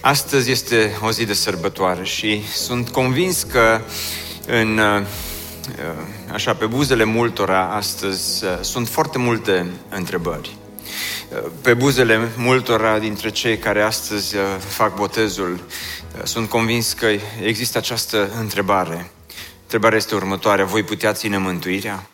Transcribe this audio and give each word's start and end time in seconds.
Astăzi 0.00 0.50
este 0.50 0.98
o 1.02 1.10
zi 1.10 1.24
de 1.24 1.32
sărbătoare 1.32 2.04
și 2.04 2.42
sunt 2.52 2.88
convins 2.88 3.42
că 3.42 3.80
în, 4.46 4.78
uh, 4.78 5.02
așa, 6.32 6.54
pe 6.54 6.66
buzele 6.66 7.04
multora 7.04 7.74
astăzi 7.74 8.44
uh, 8.44 8.50
sunt 8.60 8.88
foarte 8.88 9.18
multe 9.18 9.66
întrebări. 9.88 10.56
Uh, 11.28 11.50
pe 11.62 11.74
buzele 11.74 12.28
multora 12.36 12.98
dintre 12.98 13.30
cei 13.30 13.58
care 13.58 13.82
astăzi 13.82 14.36
fac 14.58 14.94
botezul, 14.94 15.60
sunt 16.22 16.48
convins 16.48 16.92
că 16.92 17.06
există 17.42 17.78
această 17.78 18.30
întrebare. 18.38 19.10
Întrebarea 19.62 19.98
este 19.98 20.14
următoarea, 20.14 20.64
voi 20.64 20.82
putea 20.82 21.12
ține 21.12 21.38
mântuirea? 21.38 22.06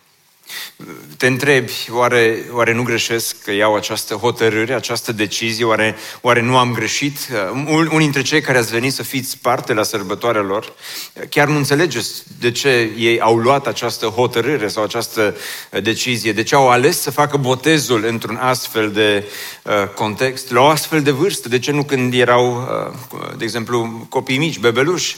Te 1.17 1.27
întrebi, 1.27 1.73
oare, 1.91 2.45
oare 2.53 2.73
nu 2.73 2.83
greșesc 2.83 3.43
că 3.43 3.53
iau 3.53 3.75
această 3.75 4.15
hotărâre, 4.15 4.75
această 4.75 5.13
decizie, 5.13 5.65
oare, 5.65 5.97
oare 6.21 6.41
nu 6.41 6.57
am 6.57 6.73
greșit? 6.73 7.19
Unii 7.67 7.99
dintre 7.99 8.23
cei 8.23 8.41
care 8.41 8.59
ați 8.59 8.73
venit 8.73 8.93
să 8.93 9.03
fiți 9.03 9.39
parte 9.39 9.73
la 9.73 9.83
sărbătoarea 9.83 10.41
lor, 10.41 10.73
chiar 11.29 11.49
nu 11.49 11.57
înțelegeți 11.57 12.23
de 12.39 12.51
ce 12.51 12.93
ei 12.97 13.21
au 13.21 13.37
luat 13.37 13.67
această 13.67 14.07
hotărâre 14.07 14.69
sau 14.69 14.83
această 14.83 15.37
decizie, 15.83 16.33
de 16.33 16.43
ce 16.43 16.55
au 16.55 16.71
ales 16.71 17.01
să 17.01 17.11
facă 17.11 17.37
botezul 17.37 18.05
într-un 18.05 18.37
astfel 18.37 18.91
de 18.91 19.25
uh, 19.63 19.89
context, 19.95 20.51
la 20.51 20.61
o 20.61 20.67
astfel 20.67 21.03
de 21.03 21.11
vârstă, 21.11 21.49
de 21.49 21.59
ce 21.59 21.71
nu 21.73 21.85
când 21.85 22.15
erau, 22.15 22.69
uh, 23.13 23.37
de 23.37 23.45
exemplu, 23.45 24.07
copii 24.09 24.39
mici, 24.39 24.59
bebeluși? 24.59 25.17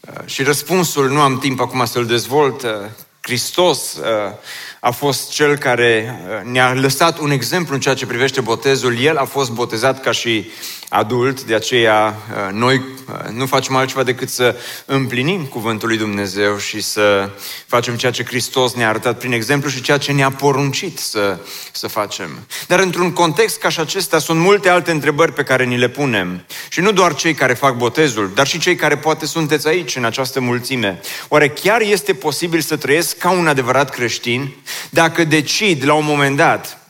Uh, 0.00 0.26
și 0.26 0.42
răspunsul, 0.42 1.08
nu 1.08 1.20
am 1.20 1.38
timp 1.38 1.60
acum 1.60 1.84
să-l 1.84 2.06
dezvolt, 2.06 2.66
Hristos 3.26 3.94
uh, 3.94 4.32
a 4.80 4.90
fost 4.90 5.30
cel 5.30 5.56
care 5.56 6.20
uh, 6.28 6.50
ne-a 6.52 6.72
lăsat 6.72 7.18
un 7.18 7.30
exemplu 7.30 7.74
în 7.74 7.80
ceea 7.80 7.94
ce 7.94 8.06
privește 8.06 8.40
botezul. 8.40 9.00
El 9.00 9.16
a 9.16 9.24
fost 9.24 9.50
botezat 9.50 10.00
ca 10.00 10.10
și 10.10 10.50
adult, 10.88 11.42
de 11.42 11.54
aceea 11.54 12.14
uh, 12.30 12.52
noi 12.52 12.82
nu 13.32 13.46
facem 13.46 13.76
altceva 13.76 14.02
decât 14.02 14.28
să 14.28 14.56
împlinim 14.84 15.44
cuvântul 15.44 15.88
lui 15.88 15.96
Dumnezeu 15.96 16.58
și 16.58 16.80
să 16.80 17.30
facem 17.66 17.96
ceea 17.96 18.12
ce 18.12 18.24
Hristos 18.24 18.74
ne-a 18.74 18.88
arătat 18.88 19.18
prin 19.18 19.32
exemplu 19.32 19.68
și 19.68 19.80
ceea 19.80 19.98
ce 19.98 20.12
ne-a 20.12 20.30
poruncit 20.30 20.98
să, 20.98 21.38
să 21.72 21.86
facem. 21.88 22.46
Dar 22.66 22.80
într-un 22.80 23.12
context 23.12 23.58
ca 23.58 23.68
și 23.68 23.80
acesta 23.80 24.18
sunt 24.18 24.40
multe 24.40 24.68
alte 24.68 24.90
întrebări 24.90 25.32
pe 25.32 25.42
care 25.42 25.64
ni 25.64 25.78
le 25.78 25.88
punem. 25.88 26.44
Și 26.68 26.80
nu 26.80 26.92
doar 26.92 27.14
cei 27.14 27.34
care 27.34 27.54
fac 27.54 27.76
botezul, 27.76 28.30
dar 28.34 28.46
și 28.46 28.58
cei 28.58 28.76
care 28.76 28.96
poate 28.96 29.26
sunteți 29.26 29.68
aici 29.68 29.96
în 29.96 30.04
această 30.04 30.40
mulțime. 30.40 31.00
Oare 31.28 31.48
chiar 31.48 31.80
este 31.80 32.14
posibil 32.14 32.60
să 32.60 32.76
trăiesc 32.76 33.15
ca 33.18 33.30
un 33.30 33.46
adevărat 33.46 33.90
creștin 33.90 34.54
dacă 34.90 35.24
decid 35.24 35.84
la 35.84 35.94
un 35.94 36.04
moment 36.04 36.36
dat 36.36 36.86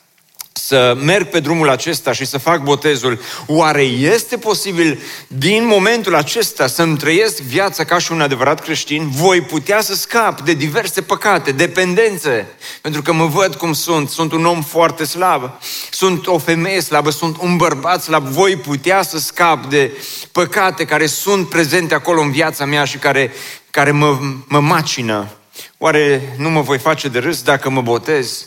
să 0.66 0.96
merg 1.00 1.28
pe 1.28 1.40
drumul 1.40 1.68
acesta 1.68 2.12
și 2.12 2.24
să 2.24 2.38
fac 2.38 2.62
botezul, 2.62 3.20
oare 3.46 3.82
este 3.82 4.36
posibil 4.36 5.02
din 5.26 5.66
momentul 5.66 6.14
acesta 6.14 6.66
să-mi 6.66 6.96
trăiesc 6.96 7.40
viața 7.40 7.84
ca 7.84 7.98
și 7.98 8.12
un 8.12 8.20
adevărat 8.20 8.60
creștin? 8.62 9.10
Voi 9.10 9.40
putea 9.40 9.80
să 9.80 9.94
scap 9.94 10.40
de 10.40 10.52
diverse 10.52 11.02
păcate, 11.02 11.52
dependențe, 11.52 12.46
pentru 12.80 13.02
că 13.02 13.12
mă 13.12 13.26
văd 13.26 13.54
cum 13.54 13.72
sunt, 13.72 14.08
sunt 14.08 14.32
un 14.32 14.44
om 14.44 14.62
foarte 14.62 15.04
slab, 15.04 15.50
sunt 15.90 16.26
o 16.26 16.38
femeie 16.38 16.80
slabă, 16.80 17.10
sunt 17.10 17.36
un 17.40 17.56
bărbat 17.56 18.02
slab, 18.02 18.24
voi 18.24 18.56
putea 18.56 19.02
să 19.02 19.18
scap 19.18 19.66
de 19.66 19.90
păcate 20.32 20.84
care 20.84 21.06
sunt 21.06 21.48
prezente 21.48 21.94
acolo 21.94 22.20
în 22.20 22.30
viața 22.30 22.64
mea 22.64 22.84
și 22.84 22.96
care, 22.96 23.32
care 23.70 23.90
mă, 23.90 24.18
mă 24.46 24.60
macină. 24.60 25.35
Oare 25.78 26.34
nu 26.38 26.50
mă 26.50 26.60
voi 26.60 26.78
face 26.78 27.08
de 27.08 27.18
râs 27.18 27.42
dacă 27.42 27.70
mă 27.70 27.80
botez? 27.80 28.46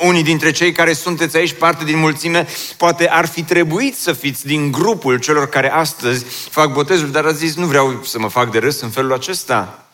Unii 0.00 0.22
dintre 0.22 0.50
cei 0.50 0.72
care 0.72 0.92
sunteți 0.92 1.36
aici, 1.36 1.52
parte 1.52 1.84
din 1.84 1.98
mulțime, 1.98 2.46
poate 2.76 3.08
ar 3.08 3.26
fi 3.26 3.42
trebuit 3.42 3.96
să 3.96 4.12
fiți 4.12 4.46
din 4.46 4.70
grupul 4.72 5.18
celor 5.18 5.48
care 5.48 5.70
astăzi 5.70 6.24
fac 6.50 6.72
botezul, 6.72 7.10
dar 7.10 7.24
ați 7.24 7.38
zis, 7.38 7.54
nu 7.54 7.66
vreau 7.66 8.02
să 8.04 8.18
mă 8.18 8.28
fac 8.28 8.50
de 8.50 8.58
râs 8.58 8.80
în 8.80 8.90
felul 8.90 9.12
acesta. 9.12 9.84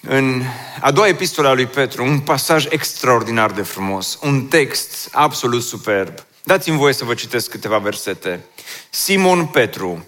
În 0.00 0.42
a 0.80 0.90
doua 0.90 1.08
epistola 1.08 1.52
lui 1.52 1.66
Petru, 1.66 2.04
un 2.04 2.20
pasaj 2.20 2.66
extraordinar 2.68 3.50
de 3.50 3.62
frumos, 3.62 4.18
un 4.22 4.46
text 4.46 5.08
absolut 5.12 5.62
superb. 5.62 6.14
Dați-mi 6.42 6.78
voie 6.78 6.92
să 6.92 7.04
vă 7.04 7.14
citesc 7.14 7.50
câteva 7.50 7.78
versete. 7.78 8.44
Simon 8.90 9.46
Petru, 9.46 10.06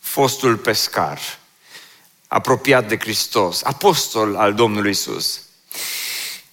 fostul 0.00 0.56
pescar, 0.56 1.18
apropiat 2.36 2.88
de 2.88 2.96
Hristos, 2.98 3.62
apostol 3.62 4.36
al 4.36 4.54
Domnului 4.54 4.90
Isus, 4.90 5.40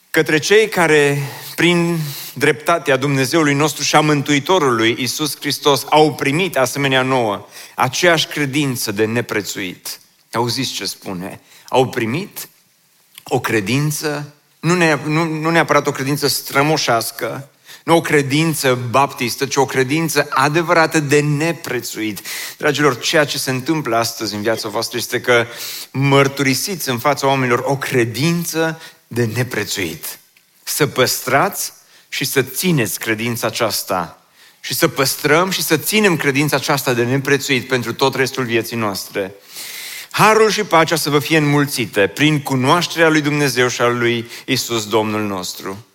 către 0.10 0.38
cei 0.38 0.70
care, 0.70 1.22
prin 1.56 2.00
dreptatea 2.34 2.96
Dumnezeului 2.96 3.54
nostru 3.54 3.84
și 3.84 3.96
a 3.96 4.00
Mântuitorului 4.00 4.96
Isus 5.00 5.36
Hristos, 5.40 5.86
au 5.90 6.14
primit 6.14 6.58
asemenea 6.58 7.02
nouă 7.02 7.48
aceeași 7.76 8.28
credință 8.28 8.92
de 8.92 9.06
neprețuit. 9.06 10.00
Auziți 10.32 10.72
ce 10.72 10.86
spune? 10.86 11.42
Au 11.70 11.90
primit 11.90 12.50
o 13.24 13.40
credință, 13.40 14.34
nu, 14.60 14.76
ne, 14.76 15.00
nu, 15.06 15.24
nu 15.24 15.50
neapărat 15.50 15.88
o 15.88 15.92
credință 15.92 16.28
strămoșească, 16.28 17.50
nu 17.84 17.96
o 17.96 18.02
credință 18.02 18.80
baptistă, 18.90 19.46
ci 19.46 19.56
o 19.56 19.66
credință 19.66 20.28
adevărată 20.30 21.00
de 21.00 21.20
neprețuit. 21.20 22.22
Dragilor, 22.58 23.00
ceea 23.00 23.26
ce 23.26 23.38
se 23.38 23.50
întâmplă 23.50 23.96
astăzi 23.96 24.36
în 24.36 24.42
viața 24.42 24.70
voastră 24.70 24.98
este 24.98 25.22
că 25.22 25.46
mărturisiți 25.92 26.90
în 26.90 27.00
fața 27.00 27.28
oamenilor 27.28 27.64
o 27.66 27.78
credință 27.78 28.82
de 29.08 29.26
neprețuit. 29.26 30.20
Să 30.64 30.88
păstrați 30.88 31.74
și 32.10 32.26
să 32.26 32.42
țineți 32.42 33.00
credința 33.00 33.48
aceasta 33.48 34.18
și 34.60 34.74
să 34.74 34.88
păstrăm 34.88 35.50
și 35.50 35.64
să 35.64 35.78
ținem 35.78 36.18
credința 36.18 36.56
aceasta 36.56 36.94
de 36.94 37.04
neprețuit 37.04 37.68
pentru 37.68 37.94
tot 37.94 38.16
restul 38.16 38.44
vieții 38.44 38.78
noastre. 38.78 39.36
Harul 40.12 40.50
și 40.50 40.64
pacea 40.64 40.96
să 40.96 41.10
vă 41.10 41.20
fie 41.20 41.38
înmulțite 41.38 42.08
prin 42.08 42.42
cunoașterea 42.42 43.10
lui 43.10 43.22
Dumnezeu 43.22 43.68
și 43.68 43.82
al 43.82 43.98
lui 43.98 44.30
Isus 44.46 44.88
Domnul 44.88 45.22
nostru. 45.22 45.86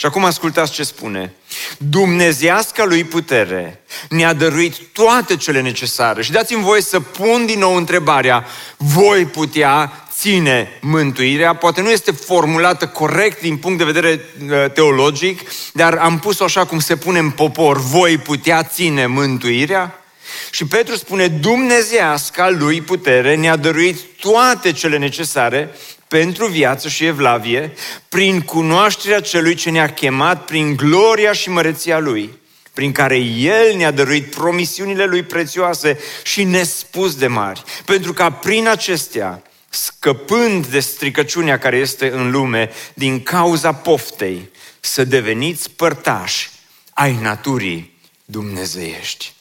Și 0.00 0.06
acum 0.06 0.24
ascultați 0.24 0.72
ce 0.72 0.82
spune. 0.82 1.32
Dumnezeasca 1.78 2.84
lui 2.84 3.04
putere 3.04 3.82
ne-a 4.08 4.32
dăruit 4.32 4.74
toate 4.92 5.36
cele 5.36 5.60
necesare. 5.60 6.22
Și 6.22 6.30
dați-mi 6.30 6.62
voie 6.62 6.80
să 6.80 7.00
pun 7.00 7.46
din 7.46 7.58
nou 7.58 7.76
întrebarea, 7.76 8.46
voi 8.76 9.24
putea 9.24 10.06
ține 10.12 10.78
mântuirea? 10.80 11.54
Poate 11.54 11.80
nu 11.80 11.90
este 11.90 12.12
formulată 12.12 12.86
corect 12.86 13.40
din 13.40 13.56
punct 13.56 13.78
de 13.78 13.84
vedere 13.84 14.20
uh, 14.50 14.70
teologic, 14.72 15.40
dar 15.72 15.94
am 15.94 16.18
pus-o 16.18 16.44
așa 16.44 16.64
cum 16.64 16.78
se 16.80 16.96
pune 16.96 17.18
în 17.18 17.30
popor, 17.30 17.80
voi 17.80 18.18
putea 18.18 18.62
ține 18.62 19.06
mântuirea? 19.06 20.02
Și 20.50 20.66
Petru 20.66 20.96
spune, 20.96 21.28
Dumnezeasca 21.28 22.48
lui 22.50 22.80
putere 22.80 23.34
ne-a 23.34 23.56
dăruit 23.56 23.98
toate 24.20 24.72
cele 24.72 24.98
necesare 24.98 25.70
pentru 26.08 26.46
viață 26.46 26.88
și 26.88 27.04
evlavie, 27.04 27.72
prin 28.08 28.40
cunoașterea 28.40 29.20
celui 29.20 29.54
ce 29.54 29.70
ne-a 29.70 29.92
chemat, 29.92 30.44
prin 30.44 30.76
gloria 30.76 31.32
și 31.32 31.50
măreția 31.50 31.98
lui, 31.98 32.38
prin 32.72 32.92
care 32.92 33.16
El 33.18 33.76
ne-a 33.76 33.90
dăruit 33.90 34.34
promisiunile 34.34 35.04
Lui 35.04 35.22
prețioase 35.22 35.98
și 36.22 36.44
nespus 36.44 37.14
de 37.14 37.26
mari, 37.26 37.62
pentru 37.84 38.12
ca 38.12 38.30
prin 38.32 38.68
acestea, 38.68 39.42
scăpând 39.68 40.66
de 40.66 40.80
stricăciunea 40.80 41.58
care 41.58 41.76
este 41.76 42.10
în 42.10 42.30
lume, 42.30 42.70
din 42.94 43.22
cauza 43.22 43.72
poftei, 43.72 44.50
să 44.80 45.04
deveniți 45.04 45.70
părtași 45.70 46.50
ai 46.92 47.18
naturii 47.22 47.98
dumnezeiești. 48.24 49.32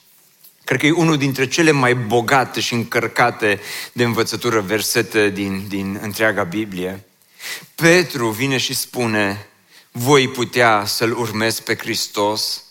Cred 0.67 0.79
că 0.79 0.85
e 0.85 0.91
unul 0.91 1.17
dintre 1.17 1.47
cele 1.47 1.71
mai 1.71 1.95
bogate 1.95 2.59
și 2.59 2.73
încărcate 2.73 3.59
de 3.93 4.03
învățătură 4.03 4.59
versete 4.59 5.29
din, 5.29 5.65
din 5.67 5.99
întreaga 6.01 6.43
Biblie. 6.43 7.03
Petru 7.75 8.29
vine 8.29 8.57
și 8.57 8.73
spune, 8.73 9.47
voi 9.91 10.27
putea 10.27 10.83
să-L 10.85 11.17
urmez 11.17 11.59
pe 11.59 11.75
Hristos? 11.75 12.63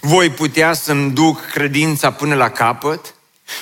Voi 0.00 0.30
putea 0.30 0.72
să-mi 0.72 1.10
duc 1.10 1.46
credința 1.46 2.12
până 2.12 2.34
la 2.34 2.50
capăt? 2.50 3.14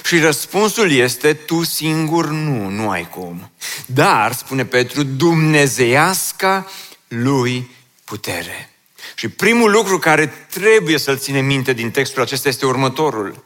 Și 0.04 0.18
răspunsul 0.18 0.90
este, 0.90 1.32
tu 1.32 1.64
singur 1.64 2.28
nu, 2.28 2.68
nu 2.68 2.90
ai 2.90 3.08
cum. 3.08 3.50
Dar, 3.86 4.32
spune 4.32 4.64
Petru, 4.64 5.02
dumnezeiasca 5.02 6.70
lui 7.08 7.70
putere. 8.04 8.73
Și 9.14 9.28
primul 9.28 9.70
lucru 9.70 9.98
care 9.98 10.26
trebuie 10.50 10.98
să-l 10.98 11.18
ține 11.18 11.40
minte 11.40 11.72
din 11.72 11.90
textul 11.90 12.22
acesta 12.22 12.48
este 12.48 12.66
următorul. 12.66 13.44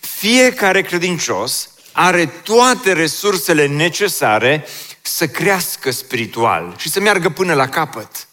Fiecare 0.00 0.82
credincios 0.82 1.68
are 1.92 2.26
toate 2.26 2.92
resursele 2.92 3.66
necesare 3.66 4.66
să 5.02 5.26
crească 5.26 5.90
spiritual 5.90 6.74
și 6.78 6.90
să 6.90 7.00
meargă 7.00 7.28
până 7.28 7.54
la 7.54 7.68
capăt. 7.68 8.26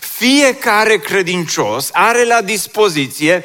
Fiecare 0.00 0.96
credincios 0.96 1.90
are 1.92 2.24
la 2.24 2.42
dispoziție 2.42 3.44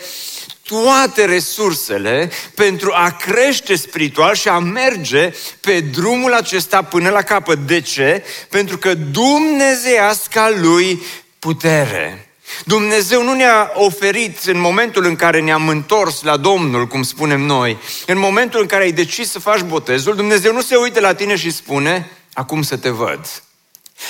toate 0.64 1.26
resursele 1.26 2.32
pentru 2.56 2.92
a 2.94 3.12
crește 3.12 3.76
spiritual 3.76 4.36
și 4.36 4.48
a 4.48 4.60
merge 4.60 5.34
pe 5.60 5.80
drumul 5.80 6.34
acesta 6.34 6.84
până 6.84 7.10
la 7.10 7.22
capăt. 7.22 7.58
De 7.58 7.82
ce? 7.82 8.24
Pentru 8.50 8.78
că 8.78 8.94
Dumnezeiasca 8.94 10.50
lui 10.50 11.02
putere. 11.40 12.33
Dumnezeu 12.66 13.24
nu 13.24 13.34
ne-a 13.34 13.72
oferit 13.74 14.44
în 14.44 14.60
momentul 14.60 15.06
în 15.06 15.16
care 15.16 15.42
ne-am 15.42 15.68
întors 15.68 16.22
la 16.22 16.38
Domnul, 16.38 16.88
cum 16.88 17.04
spunem 17.04 17.42
noi, 17.42 17.78
în 18.06 18.18
momentul 18.18 18.62
în 18.62 18.68
care 18.68 18.84
ai 18.84 18.92
decis 18.92 19.32
să 19.32 19.40
faci 19.40 19.62
botezul, 19.62 20.16
Dumnezeu 20.16 20.54
nu 20.54 20.62
se 20.62 20.76
uită 20.76 21.00
la 21.00 21.14
tine 21.14 21.36
și 21.36 21.52
spune, 21.52 22.12
acum 22.34 22.62
să 22.62 22.78
te 22.78 22.90
văd. 22.90 23.44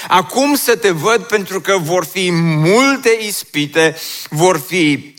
Acum 0.07 0.55
să 0.55 0.75
te 0.75 0.89
văd 0.89 1.23
pentru 1.23 1.61
că 1.61 1.77
vor 1.77 2.05
fi 2.05 2.31
multe 2.31 3.17
ispite, 3.21 3.95
vor 4.29 4.59
fi 4.67 5.15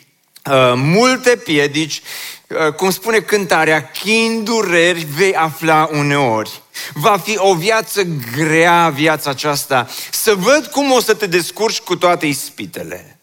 uh, 0.51 0.73
multe 0.77 1.37
piedici, 1.37 2.03
uh, 2.49 2.73
cum 2.73 2.91
spune 2.91 3.19
cântarea, 3.19 3.91
chin 3.91 4.45
dureri 4.45 5.07
vei 5.17 5.35
afla 5.35 5.89
uneori. 5.93 6.63
Va 6.93 7.19
fi 7.19 7.35
o 7.39 7.55
viață 7.55 8.03
grea 8.37 8.89
viața 8.89 9.31
aceasta. 9.31 9.89
Să 10.11 10.35
văd 10.35 10.67
cum 10.67 10.93
o 10.93 11.01
să 11.01 11.15
te 11.15 11.27
descurci 11.27 11.81
cu 11.81 11.97
toate 11.97 12.27
ispitele. 12.27 13.14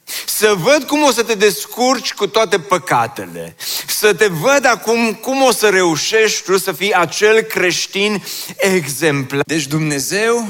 Să 0.41 0.53
văd 0.53 0.83
cum 0.83 1.03
o 1.03 1.11
să 1.11 1.23
te 1.23 1.33
descurci 1.33 2.13
cu 2.13 2.27
toate 2.27 2.59
păcatele. 2.59 3.55
Să 3.87 4.13
te 4.13 4.27
văd 4.27 4.65
acum 4.65 5.13
cum 5.13 5.41
o 5.41 5.51
să 5.51 5.69
reușești 5.69 6.43
tu 6.43 6.57
să 6.57 6.71
fii 6.71 6.93
acel 6.93 7.41
creștin 7.41 8.23
exemplar. 8.55 9.41
Deci 9.45 9.65
Dumnezeu, 9.65 10.47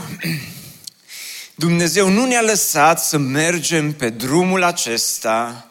Dumnezeu 1.55 2.09
nu 2.09 2.25
ne-a 2.25 2.41
lăsat 2.41 3.03
să 3.03 3.17
mergem 3.17 3.93
pe 3.93 4.09
drumul 4.09 4.63
acesta 4.63 5.67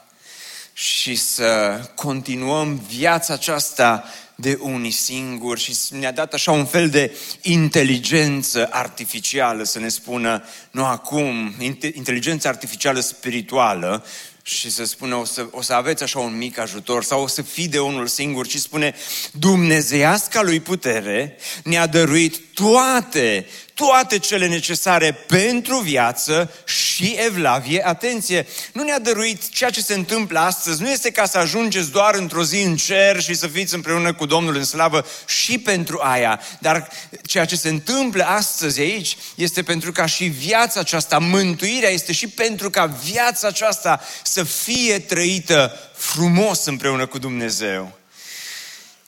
și 0.73 1.17
să 1.17 1.81
continuăm 1.95 2.83
viața 2.89 3.35
aceasta 3.35 4.05
de 4.41 4.59
unii 4.61 4.91
singuri 4.91 5.61
și 5.61 5.77
ne-a 5.91 6.13
dat 6.13 6.33
așa 6.33 6.51
un 6.51 6.65
fel 6.65 6.89
de 6.89 7.17
inteligență 7.43 8.69
artificială, 8.71 9.63
să 9.63 9.79
ne 9.79 9.89
spună, 9.89 10.45
nu 10.71 10.85
acum, 10.85 11.55
inteligență 11.95 12.49
artificială 12.49 13.01
spirituală, 13.01 14.05
și 14.43 14.71
să 14.71 14.85
spună 14.85 15.15
o 15.15 15.25
să, 15.25 15.47
o 15.51 15.63
să 15.63 15.73
aveți 15.73 16.03
așa 16.03 16.19
un 16.19 16.37
mic 16.37 16.59
ajutor 16.59 17.05
sau 17.05 17.23
o 17.23 17.27
să 17.27 17.43
fii 17.43 17.69
de 17.69 17.79
unul 17.79 18.07
singur 18.07 18.47
și 18.47 18.59
spune 18.59 18.95
Dumnezeiasca 19.33 20.43
lui 20.43 20.61
putere 20.61 21.37
ne-a 21.65 21.87
dăruit 21.87 22.41
toate, 22.55 23.47
toate 23.81 24.19
cele 24.19 24.47
necesare 24.47 25.13
pentru 25.13 25.79
viață 25.79 26.51
și 26.65 27.17
evlavie. 27.27 27.87
Atenție, 27.87 28.47
nu 28.73 28.83
ne-a 28.83 28.99
dăruit 28.99 29.49
ceea 29.49 29.71
ce 29.71 29.81
se 29.81 29.95
întâmplă 29.95 30.39
astăzi. 30.39 30.83
Nu 30.83 30.91
este 30.91 31.11
ca 31.11 31.27
să 31.27 31.39
ajungeți 31.39 31.91
doar 31.91 32.15
într-o 32.15 32.45
zi 32.45 32.63
în 32.63 32.77
cer 32.77 33.21
și 33.21 33.35
să 33.35 33.47
fiți 33.47 33.75
împreună 33.75 34.13
cu 34.13 34.27
Domnul 34.27 34.57
în 34.57 34.65
slavă 34.65 35.07
și 35.27 35.59
pentru 35.59 36.01
aia. 36.03 36.41
Dar 36.59 36.89
ceea 37.23 37.45
ce 37.45 37.57
se 37.57 37.69
întâmplă 37.69 38.25
astăzi 38.25 38.81
aici 38.81 39.17
este 39.35 39.63
pentru 39.63 39.93
ca 39.93 40.07
și 40.07 40.25
viața 40.25 40.81
aceasta, 40.81 41.19
mântuirea 41.19 41.91
este 41.91 42.13
și 42.13 42.29
pentru 42.29 42.71
ca 42.71 42.87
viața 42.87 43.49
aceasta 43.49 44.01
să 44.23 44.43
fie 44.43 44.99
trăită 44.99 45.77
frumos 45.97 46.65
împreună 46.65 47.07
cu 47.07 47.19
Dumnezeu. 47.19 48.00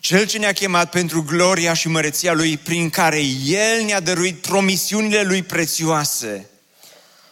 Cel 0.02 0.26
ce 0.26 0.38
ne-a 0.38 0.52
chemat 0.52 0.90
pentru 0.90 1.22
gloria 1.22 1.74
și 1.74 1.88
măreția 1.88 2.32
Lui, 2.32 2.56
prin 2.56 2.90
care 2.90 3.20
El 3.44 3.84
ne-a 3.84 4.00
dăruit 4.00 4.36
promisiunile 4.36 5.22
Lui 5.22 5.42
prețioase. 5.42 6.50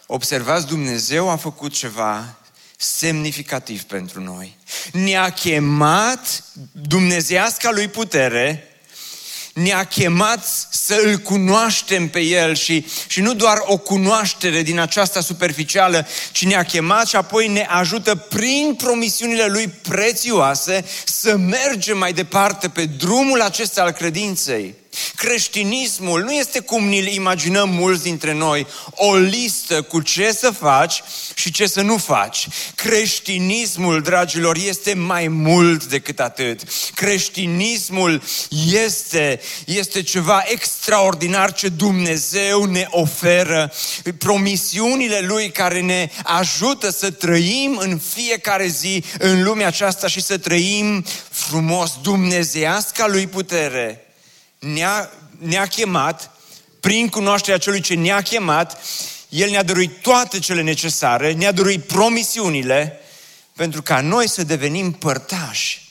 Observați, 0.05 0.67
Dumnezeu 0.67 1.29
a 1.29 1.35
făcut 1.35 1.73
ceva 1.73 2.37
semnificativ 2.77 3.83
pentru 3.83 4.21
noi. 4.21 4.57
Ne-a 4.91 5.29
chemat 5.29 6.43
Dumnezeiasca 6.71 7.71
Lui 7.71 7.87
putere 7.87 8.70
ne-a 9.53 9.83
chemat 9.83 10.45
să 10.69 11.01
îl 11.03 11.17
cunoaștem 11.17 12.09
pe 12.09 12.19
El 12.19 12.55
și, 12.55 12.85
și 13.07 13.21
nu 13.21 13.33
doar 13.33 13.57
o 13.65 13.77
cunoaștere 13.77 14.61
din 14.61 14.79
aceasta 14.79 15.21
superficială, 15.21 16.07
ci 16.31 16.45
ne-a 16.45 16.63
chemat 16.63 17.07
și 17.07 17.15
apoi 17.15 17.47
ne 17.47 17.65
ajută 17.69 18.15
prin 18.15 18.75
promisiunile 18.77 19.45
Lui 19.45 19.67
prețioase 19.67 20.85
să 21.05 21.37
mergem 21.37 21.97
mai 21.97 22.13
departe 22.13 22.69
pe 22.69 22.85
drumul 22.85 23.41
acesta 23.41 23.81
al 23.81 23.91
credinței. 23.91 24.80
Creștinismul 25.15 26.23
nu 26.23 26.31
este 26.31 26.59
cum 26.59 26.87
ni-l 26.87 27.07
imaginăm 27.07 27.69
mulți 27.69 28.03
dintre 28.03 28.33
noi, 28.33 28.67
o 28.91 29.15
listă 29.15 29.81
cu 29.81 30.01
ce 30.01 30.31
să 30.31 30.51
faci 30.51 31.03
și 31.33 31.51
ce 31.51 31.67
să 31.67 31.81
nu 31.81 31.97
faci. 31.97 32.47
Creștinismul, 32.75 34.01
dragilor, 34.01 34.57
este 34.57 34.93
mai 34.93 35.27
mult 35.27 35.85
decât 35.85 36.19
atât. 36.19 36.61
Creștinismul 36.95 38.21
este, 38.71 39.41
este 39.65 40.01
ceva 40.01 40.43
extraordinar 40.45 41.53
ce 41.53 41.67
Dumnezeu 41.67 42.63
ne 42.63 42.87
oferă. 42.89 43.73
Promisiunile 44.17 45.19
Lui 45.19 45.51
care 45.51 45.81
ne 45.81 46.09
ajută 46.23 46.89
să 46.89 47.11
trăim 47.11 47.77
în 47.77 48.01
fiecare 48.13 48.67
zi 48.67 49.03
în 49.19 49.43
lumea 49.43 49.67
aceasta 49.67 50.07
și 50.07 50.21
să 50.21 50.37
trăim 50.37 51.05
frumos. 51.29 51.91
Dumnezeiasca 52.01 53.07
Lui 53.07 53.27
putere 53.27 54.05
ne-a, 54.61 55.09
ne-a 55.37 55.65
chemat, 55.65 56.31
prin 56.79 57.09
cunoașterea 57.09 57.59
celui 57.59 57.81
ce 57.81 57.93
ne-a 57.93 58.21
chemat, 58.21 58.77
El 59.29 59.49
ne-a 59.49 59.63
dăruit 59.63 60.01
toate 60.01 60.39
cele 60.39 60.61
necesare, 60.61 61.33
ne-a 61.33 61.51
dăruit 61.51 61.83
promisiunile, 61.83 62.99
pentru 63.55 63.81
ca 63.81 64.01
noi 64.01 64.29
să 64.29 64.43
devenim 64.43 64.91
părtași 64.91 65.89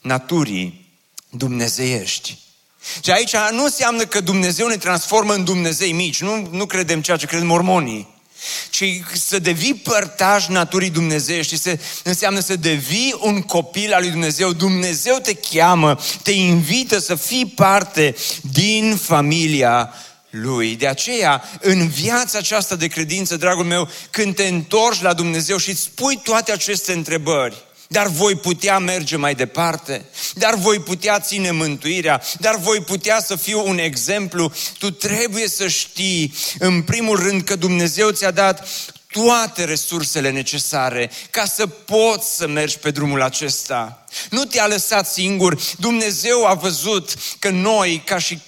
naturii 0.00 0.88
dumnezeiești. 1.28 2.38
Și 3.02 3.10
aici 3.10 3.36
nu 3.50 3.64
înseamnă 3.64 4.04
că 4.04 4.20
Dumnezeu 4.20 4.66
ne 4.66 4.76
transformă 4.76 5.34
în 5.34 5.44
Dumnezei 5.44 5.92
mici. 5.92 6.20
Nu, 6.20 6.48
nu 6.50 6.66
credem 6.66 7.02
ceea 7.02 7.16
ce 7.16 7.26
cred 7.26 7.42
mormonii 7.42 8.13
ci 8.70 8.84
să 9.12 9.38
devii 9.38 9.74
părtaș 9.74 10.46
naturii 10.46 10.90
Dumnezeiești 10.90 11.56
se, 11.56 11.80
înseamnă 12.02 12.40
să 12.40 12.56
devii 12.56 13.14
un 13.20 13.42
copil 13.42 13.92
al 13.92 14.00
lui 14.00 14.10
Dumnezeu. 14.10 14.52
Dumnezeu 14.52 15.16
te 15.16 15.34
cheamă, 15.34 15.98
te 16.22 16.30
invită 16.30 16.98
să 16.98 17.14
fii 17.14 17.46
parte 17.46 18.14
din 18.40 18.96
familia 18.96 19.94
lui. 20.30 20.76
De 20.76 20.86
aceea, 20.86 21.42
în 21.60 21.88
viața 21.88 22.38
aceasta 22.38 22.76
de 22.76 22.86
credință, 22.86 23.36
dragul 23.36 23.64
meu, 23.64 23.88
când 24.10 24.34
te 24.34 24.46
întorci 24.46 25.02
la 25.02 25.12
Dumnezeu 25.12 25.56
și 25.56 25.70
îți 25.70 25.82
spui 25.82 26.20
toate 26.22 26.52
aceste 26.52 26.92
întrebări, 26.92 27.64
dar 27.88 28.06
voi 28.06 28.34
putea 28.34 28.78
merge 28.78 29.16
mai 29.16 29.34
departe, 29.34 30.04
dar 30.34 30.54
voi 30.54 30.78
putea 30.78 31.20
ține 31.20 31.50
mântuirea, 31.50 32.22
dar 32.38 32.56
voi 32.56 32.80
putea 32.80 33.20
să 33.20 33.36
fiu 33.36 33.68
un 33.68 33.78
exemplu. 33.78 34.52
Tu 34.78 34.90
trebuie 34.90 35.48
să 35.48 35.68
știi, 35.68 36.34
în 36.58 36.82
primul 36.82 37.18
rând, 37.18 37.42
că 37.42 37.56
Dumnezeu 37.56 38.10
ți-a 38.10 38.30
dat 38.30 38.68
toate 39.10 39.64
resursele 39.64 40.30
necesare 40.30 41.10
ca 41.30 41.44
să 41.44 41.66
poți 41.66 42.36
să 42.36 42.46
mergi 42.46 42.78
pe 42.78 42.90
drumul 42.90 43.22
acesta. 43.22 44.04
Nu 44.30 44.44
te-a 44.44 44.66
lăsat 44.66 45.08
singur. 45.08 45.60
Dumnezeu 45.78 46.46
a 46.46 46.54
văzut 46.54 47.14
că 47.38 47.50
noi, 47.50 48.02
ca 48.06 48.18
și 48.18 48.40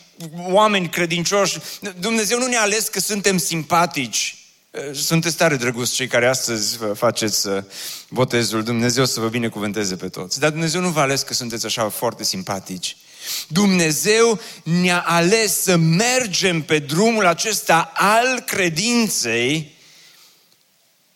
oameni 0.49 0.89
credincioși, 0.89 1.59
Dumnezeu 1.99 2.39
nu 2.39 2.47
ne-a 2.47 2.61
ales 2.61 2.89
că 2.89 3.01
suntem 3.01 3.39
simpatici. 3.39 4.46
Sunteți 4.93 5.37
tare 5.37 5.57
drăguți 5.57 5.93
cei 5.93 6.07
care 6.07 6.27
astăzi 6.27 6.79
faceți 6.95 7.47
uh, 7.47 7.63
botezul. 8.09 8.63
Dumnezeu 8.63 9.05
să 9.05 9.21
vă 9.21 9.29
binecuvânteze 9.29 9.97
pe 9.97 10.09
toți. 10.09 10.41
Dar 10.41 10.51
Dumnezeu 10.51 10.81
nu 10.81 10.89
v-a 10.89 11.01
ales 11.01 11.23
că 11.23 11.35
sunteți 11.35 11.67
așa 11.67 11.89
foarte 11.89 12.25
simpatici. 12.25 12.97
Dumnezeu 13.49 14.41
ne-a 14.63 15.01
ales 15.01 15.63
să 15.63 15.77
mergem 15.77 16.63
pe 16.63 16.79
drumul 16.79 17.27
acesta 17.27 17.93
al 17.95 18.41
credinței 18.41 19.75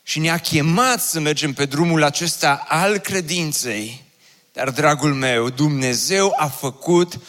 și 0.03 0.19
ne-a 0.19 0.39
chemat 0.39 1.03
să 1.03 1.21
mergem 1.21 1.53
pe 1.53 1.65
drumul 1.65 2.03
acesta 2.03 2.65
al 2.69 2.99
credinței. 2.99 4.05
Dar, 4.53 4.71
dragul 4.71 5.15
meu, 5.15 5.51
Dumnezeu 5.51 6.35
a 6.37 6.47
făcut 6.47 7.21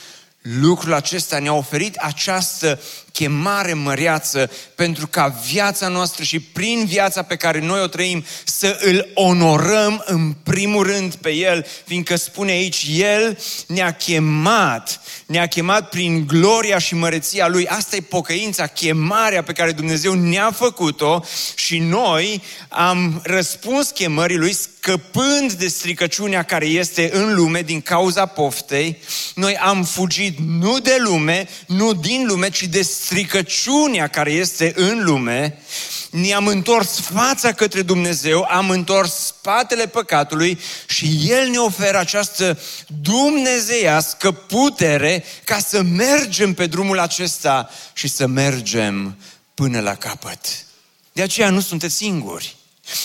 lucrul 0.41 0.93
acesta, 0.93 1.39
ne-a 1.39 1.53
oferit 1.53 1.95
această 1.95 2.79
chemare 3.11 3.73
măreață 3.73 4.51
pentru 4.75 5.07
ca 5.07 5.27
viața 5.51 5.87
noastră 5.87 6.23
și 6.23 6.39
prin 6.39 6.85
viața 6.85 7.21
pe 7.21 7.35
care 7.35 7.59
noi 7.59 7.81
o 7.81 7.87
trăim 7.87 8.25
să 8.43 8.79
îl 8.81 9.07
onorăm 9.13 10.03
în 10.05 10.33
primul 10.43 10.85
rând 10.85 11.15
pe 11.15 11.29
El, 11.29 11.65
fiindcă 11.85 12.15
spune 12.15 12.51
aici, 12.51 12.85
El 12.97 13.37
ne-a 13.67 13.91
chemat, 13.91 15.01
ne-a 15.25 15.47
chemat 15.47 15.89
prin 15.89 16.27
gloria 16.27 16.77
și 16.77 16.95
măreția 16.95 17.47
Lui. 17.47 17.67
Asta 17.67 17.95
e 17.95 18.01
pocăința, 18.01 18.67
chemarea 18.67 19.43
pe 19.43 19.53
care 19.53 19.71
Dumnezeu 19.71 20.13
ne-a 20.13 20.51
făcut-o 20.51 21.23
și 21.55 21.77
noi 21.77 22.41
am 22.69 23.21
răspuns 23.23 23.89
chemării 23.89 24.37
Lui 24.37 24.53
scăpând 24.53 25.51
de 25.51 25.67
stricăciunea 25.67 26.43
care 26.43 26.65
este 26.65 27.09
în 27.13 27.35
lume 27.35 27.61
din 27.61 27.81
cauza 27.81 28.25
poftei, 28.25 28.97
noi 29.35 29.57
am 29.57 29.83
fugit 29.83 30.37
nu 30.39 30.79
de 30.79 30.97
lume, 30.99 31.47
nu 31.67 31.93
din 31.93 32.25
lume, 32.27 32.49
ci 32.49 32.63
de 32.63 32.81
stricăciunea 33.05 34.07
care 34.07 34.31
este 34.31 34.73
în 34.75 35.03
lume, 35.03 35.63
ne-am 36.09 36.47
întors 36.47 36.99
fața 36.99 37.51
către 37.51 37.81
Dumnezeu, 37.81 38.47
am 38.49 38.69
întors 38.69 39.13
spatele 39.13 39.87
păcatului 39.87 40.59
și 40.87 41.19
El 41.25 41.49
ne 41.49 41.57
oferă 41.57 41.97
această 41.97 42.59
dumnezeiască 43.01 44.31
putere 44.31 45.23
ca 45.43 45.59
să 45.59 45.81
mergem 45.81 46.53
pe 46.53 46.65
drumul 46.65 46.99
acesta 46.99 47.69
și 47.93 48.07
să 48.07 48.25
mergem 48.25 49.17
până 49.53 49.79
la 49.79 49.95
capăt. 49.95 50.65
De 51.11 51.21
aceea 51.21 51.49
nu 51.49 51.61
sunteți 51.61 51.95
singuri. 51.95 52.55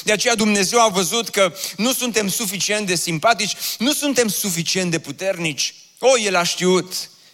De 0.05 0.13
aceea 0.13 0.35
Dumnezeu 0.35 0.81
a 0.81 0.89
văzut 0.89 1.29
că 1.29 1.53
nu 1.77 1.93
suntem 1.93 2.29
suficient 2.29 2.87
de 2.87 2.95
simpatici, 2.95 3.57
nu 3.79 3.93
suntem 3.93 4.29
suficient 4.29 4.91
de 4.91 4.99
puternici. 4.99 5.75
O, 5.99 6.19
El 6.19 6.37
a 6.37 6.43
știut 6.43 6.93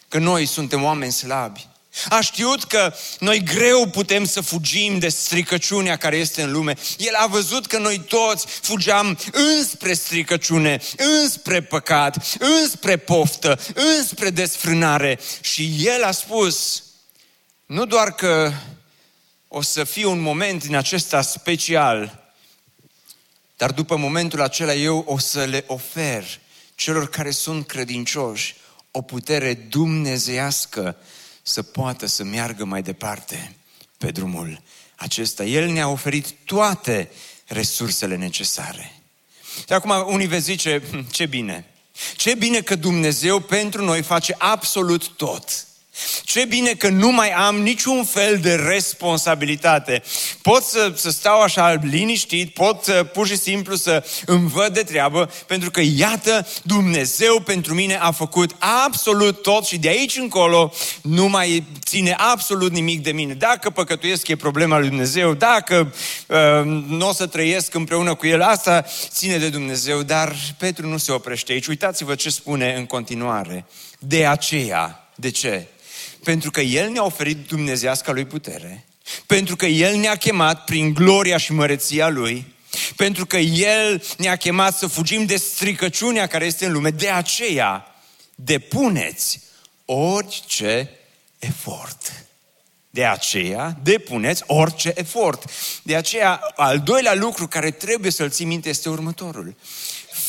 că 0.08 0.18
noi 0.18 0.46
suntem 0.46 0.82
oameni 0.82 1.12
slabi. 1.12 1.70
A 2.08 2.20
știut 2.20 2.64
că 2.64 2.94
noi 3.18 3.42
greu 3.42 3.86
putem 3.86 4.24
să 4.24 4.40
fugim 4.40 4.98
de 4.98 5.08
stricăciunea 5.08 5.96
care 5.96 6.16
este 6.16 6.42
în 6.42 6.52
lume. 6.52 6.76
El 6.98 7.14
a 7.14 7.26
văzut 7.26 7.66
că 7.66 7.78
noi 7.78 7.98
toți 7.98 8.46
fugeam 8.46 9.18
înspre 9.32 9.92
stricăciune, 9.92 10.80
înspre 10.96 11.62
păcat, 11.62 12.36
înspre 12.38 12.96
poftă, 12.96 13.60
înspre 13.96 14.30
desfrânare. 14.30 15.18
Și 15.40 15.76
El 15.78 16.02
a 16.02 16.10
spus, 16.10 16.82
nu 17.66 17.84
doar 17.84 18.14
că 18.14 18.52
o 19.48 19.62
să 19.62 19.84
fie 19.84 20.04
un 20.06 20.20
moment 20.20 20.64
din 20.64 20.76
acesta 20.76 21.22
special, 21.22 22.32
dar 23.56 23.70
după 23.70 23.96
momentul 23.96 24.40
acela 24.40 24.74
eu 24.74 25.04
o 25.06 25.18
să 25.18 25.44
le 25.44 25.64
ofer 25.66 26.24
celor 26.74 27.08
care 27.08 27.30
sunt 27.30 27.66
credincioși 27.66 28.56
o 28.90 29.02
putere 29.02 29.54
dumnezeiască 29.54 30.96
să 31.42 31.62
poată 31.62 32.06
să 32.06 32.24
meargă 32.24 32.64
mai 32.64 32.82
departe 32.82 33.56
pe 33.98 34.10
drumul 34.10 34.62
acesta. 34.96 35.44
El 35.44 35.70
ne-a 35.70 35.88
oferit 35.88 36.34
toate 36.44 37.10
resursele 37.46 38.16
necesare. 38.16 39.00
Și 39.66 39.72
acum 39.72 40.12
unii 40.12 40.26
veți 40.26 40.44
zice, 40.44 40.82
hm, 40.90 41.10
ce 41.10 41.26
bine, 41.26 41.66
ce 42.16 42.34
bine 42.34 42.60
că 42.60 42.74
Dumnezeu 42.74 43.40
pentru 43.40 43.84
noi 43.84 44.02
face 44.02 44.34
absolut 44.38 45.08
tot. 45.08 45.66
Ce 46.22 46.44
bine 46.44 46.70
că 46.70 46.88
nu 46.88 47.10
mai 47.10 47.30
am 47.30 47.56
niciun 47.56 48.04
fel 48.04 48.38
de 48.38 48.54
responsabilitate. 48.54 50.02
Pot 50.42 50.62
să, 50.62 50.92
să 50.96 51.10
stau 51.10 51.40
așa 51.40 51.72
liniștit, 51.72 52.54
pot 52.54 52.86
uh, 52.86 53.00
pur 53.12 53.26
și 53.26 53.36
simplu 53.36 53.74
să 53.74 54.04
îmi 54.26 54.48
văd 54.48 54.74
de 54.74 54.82
treabă, 54.82 55.30
pentru 55.46 55.70
că 55.70 55.80
iată, 55.96 56.46
Dumnezeu 56.62 57.40
pentru 57.40 57.74
mine 57.74 57.96
a 57.96 58.10
făcut 58.10 58.56
absolut 58.84 59.42
tot 59.42 59.64
și 59.66 59.78
de 59.78 59.88
aici 59.88 60.16
încolo 60.16 60.72
nu 61.02 61.28
mai 61.28 61.64
ține 61.84 62.14
absolut 62.18 62.72
nimic 62.72 63.02
de 63.02 63.12
mine. 63.12 63.34
Dacă 63.34 63.70
păcătuiesc 63.70 64.28
e 64.28 64.36
problema 64.36 64.78
lui 64.78 64.88
Dumnezeu, 64.88 65.34
dacă 65.34 65.94
uh, 66.26 66.38
nu 66.86 67.08
o 67.08 67.12
să 67.12 67.26
trăiesc 67.26 67.74
împreună 67.74 68.14
cu 68.14 68.26
El, 68.26 68.42
asta 68.42 68.84
ține 69.08 69.36
de 69.36 69.48
Dumnezeu, 69.48 70.02
dar 70.02 70.36
Petru 70.58 70.88
nu 70.88 70.96
se 70.96 71.12
oprește 71.12 71.52
aici. 71.52 71.66
Uitați-vă 71.66 72.14
ce 72.14 72.30
spune 72.30 72.74
în 72.76 72.86
continuare. 72.86 73.64
De 73.98 74.26
aceea, 74.26 75.08
de 75.14 75.30
ce? 75.30 75.66
Pentru 76.24 76.50
că 76.50 76.60
El 76.60 76.90
ne-a 76.90 77.04
oferit 77.04 77.48
dumnezeasca 77.48 78.12
Lui 78.12 78.24
putere, 78.24 78.84
pentru 79.26 79.56
că 79.56 79.66
El 79.66 79.96
ne-a 79.96 80.16
chemat 80.16 80.64
prin 80.64 80.94
gloria 80.94 81.36
și 81.36 81.52
măreția 81.52 82.08
Lui, 82.08 82.54
pentru 82.96 83.26
că 83.26 83.36
El 83.36 84.02
ne-a 84.18 84.36
chemat 84.36 84.76
să 84.76 84.86
fugim 84.86 85.24
de 85.24 85.36
stricăciunea 85.36 86.26
care 86.26 86.44
este 86.44 86.66
în 86.66 86.72
lume, 86.72 86.90
de 86.90 87.08
aceea 87.08 87.94
depuneți 88.34 89.40
orice 89.84 90.90
efort. 91.38 92.12
De 92.90 93.06
aceea, 93.06 93.76
depuneți 93.82 94.42
orice 94.46 94.92
efort. 94.94 95.50
De 95.82 95.96
aceea, 95.96 96.40
al 96.56 96.80
doilea 96.80 97.14
lucru 97.14 97.48
care 97.48 97.70
trebuie 97.70 98.10
să-l 98.10 98.30
ții 98.30 98.44
minte 98.44 98.68
este 98.68 98.88
următorul. 98.88 99.54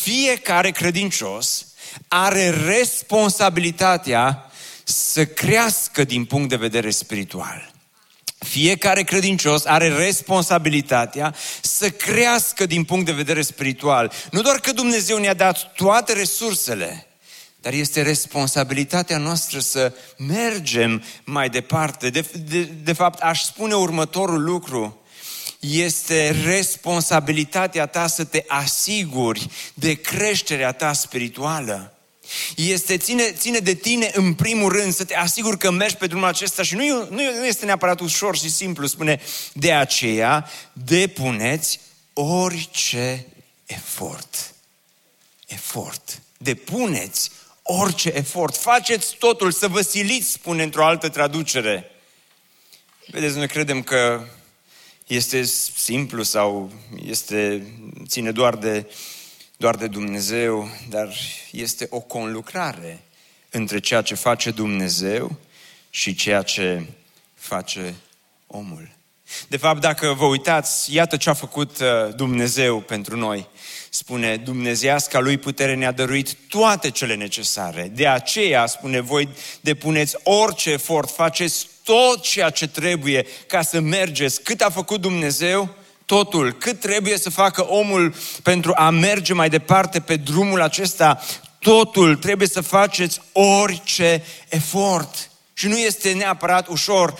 Fiecare 0.02 0.72
credincios 0.72 1.68
are 2.08 2.50
responsabilitatea 2.50 4.52
să 4.84 5.25
crească 5.25 6.04
din 6.04 6.25
punct 6.25 6.50
de 6.50 6.56
vedere 6.56 6.90
spiritual. 6.90 7.72
Fiecare 8.44 9.04
credincios 9.04 9.66
are 9.66 9.88
responsabilitatea 9.88 11.36
să 11.62 11.90
crească 11.90 12.66
din 12.66 12.84
punct 12.84 13.06
de 13.06 13.12
vedere 13.12 13.42
spiritual. 13.42 14.12
Nu 14.32 14.42
doar 14.42 14.60
că 14.60 14.72
Dumnezeu 14.72 15.18
ne-a 15.18 15.34
dat 15.34 15.74
toate 15.74 16.13
resursele, 16.13 17.08
dar 17.62 17.74
este 17.74 18.02
responsabilitatea 18.02 19.18
noastră 19.18 19.60
să 19.60 19.94
mergem 20.18 21.04
mai 21.24 21.50
departe. 21.50 22.10
De, 22.10 22.25
de, 22.48 22.62
de 22.63 22.94
fapt, 22.94 23.22
aș 23.22 23.44
spune 23.44 23.74
următorul 23.74 24.44
lucru. 24.44 24.98
Este 25.60 26.36
responsabilitatea 26.46 27.86
ta 27.86 28.08
să 28.08 28.24
te 28.24 28.44
asiguri 28.48 29.48
de 29.74 29.94
creșterea 29.94 30.72
ta 30.72 30.94
spirituală. 30.94 31.93
Este, 32.56 32.98
ține, 32.98 33.32
ține 33.32 33.60
de 33.60 33.74
tine 33.74 34.12
în 34.13 34.34
primul 34.34 34.72
rând 34.72 34.94
să 34.94 35.04
te 35.04 35.16
asiguri 35.16 35.58
că 35.58 35.72
mergi 35.72 35.96
pe 35.96 36.08
drumul 36.08 36.28
acesta 36.28 36.63
și 36.63 36.75
nu, 36.75 37.08
nu 37.10 37.46
este 37.46 37.66
neapărat 37.66 38.00
ușor 38.00 38.38
și 38.38 38.50
simplu, 38.50 38.88
spune, 38.88 39.22
de 39.54 39.74
aceea 39.74 40.50
depuneți 40.74 41.80
orice 42.13 43.25
efort. 43.66 44.54
Efort. 45.48 46.22
Depuneți 46.38 47.32
orice 47.62 48.12
efort. 48.16 48.56
Faceți 48.56 49.16
totul, 49.20 49.52
să 49.52 49.68
vă 49.68 49.82
siliți, 49.82 50.32
spune 50.32 50.63
într-o 50.63 50.86
altă 50.86 51.10
traducere. 51.10 51.92
Vedeți, 53.08 53.38
noi 53.38 53.48
credem 53.48 53.82
că 53.84 54.28
este 55.08 55.44
simplu 55.75 56.24
sau 56.24 56.72
este, 57.06 57.68
ține 58.08 58.32
doar 58.32 58.56
de 58.56 58.86
doar 59.63 59.75
de 59.75 59.88
Dumnezeu, 59.88 60.70
dar 60.89 61.10
este 61.51 61.88
o 61.89 62.00
conlucrare 62.00 63.03
între 63.50 63.79
ceea 63.79 64.01
ce 64.01 64.15
face 64.15 64.51
Dumnezeu 64.51 65.36
și 65.89 66.15
ceea 66.15 66.41
ce 66.41 66.86
face 67.36 67.96
omul. 68.48 68.89
De 69.48 69.58
fapt, 69.58 69.82
dacă 69.82 70.13
vă 70.17 70.25
uitați, 70.25 70.96
iată 70.96 71.17
ce 71.17 71.29
a 71.29 71.34
făcut 71.34 71.79
uh, 71.79 72.15
Dumnezeu 72.15 72.79
pentru 72.79 73.17
noi. 73.17 73.48
Spune, 73.89 74.38
Dumnezeiasca 74.38 75.20
lui 75.20 75.38
putere 75.38 75.75
ne-a 75.75 75.91
dăruit 75.91 76.34
toate 76.48 76.89
cele 76.89 77.15
necesare. 77.15 77.91
De 77.93 78.08
aceea, 78.08 78.65
spune, 78.65 79.00
voi 79.00 79.29
depuneți 79.62 80.15
orice 80.24 80.72
efort, 80.72 81.10
faceți 81.10 81.67
tot 81.84 82.22
ceea 82.22 82.50
ce 82.50 82.67
trebuie 82.67 83.25
ca 83.48 83.62
să 83.62 83.79
mergeți. 83.79 84.41
Cât 84.41 84.62
a 84.62 84.70
făcut 84.70 85.01
Dumnezeu, 85.01 85.75
totul, 86.13 86.51
cât 86.51 86.79
trebuie 86.79 87.17
să 87.17 87.29
facă 87.29 87.65
omul 87.67 88.15
pentru 88.43 88.74
a 88.75 88.89
merge 88.89 89.34
mai 89.34 89.50
departe 89.50 90.00
pe 90.00 90.15
drumul 90.15 90.62
acesta, 90.62 91.24
totul, 91.60 92.15
trebuie 92.15 92.48
să 92.48 92.62
faceți 92.62 93.22
orice 93.32 94.24
efort. 94.50 95.29
Și 95.53 95.67
nu 95.67 95.77
este 95.77 96.13
neapărat 96.13 96.67
ușor. 96.67 97.20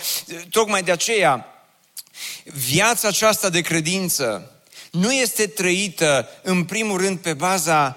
Tocmai 0.50 0.82
de 0.82 0.90
aceea, 0.90 1.46
viața 2.44 3.08
aceasta 3.08 3.48
de 3.48 3.60
credință 3.60 4.50
nu 4.90 5.12
este 5.12 5.46
trăită, 5.46 6.28
în 6.42 6.64
primul 6.64 6.98
rând, 7.00 7.18
pe 7.18 7.32
baza 7.32 7.96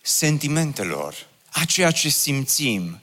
sentimentelor, 0.00 1.14
a 1.50 1.64
ceea 1.64 1.90
ce 1.90 2.08
simțim, 2.08 3.02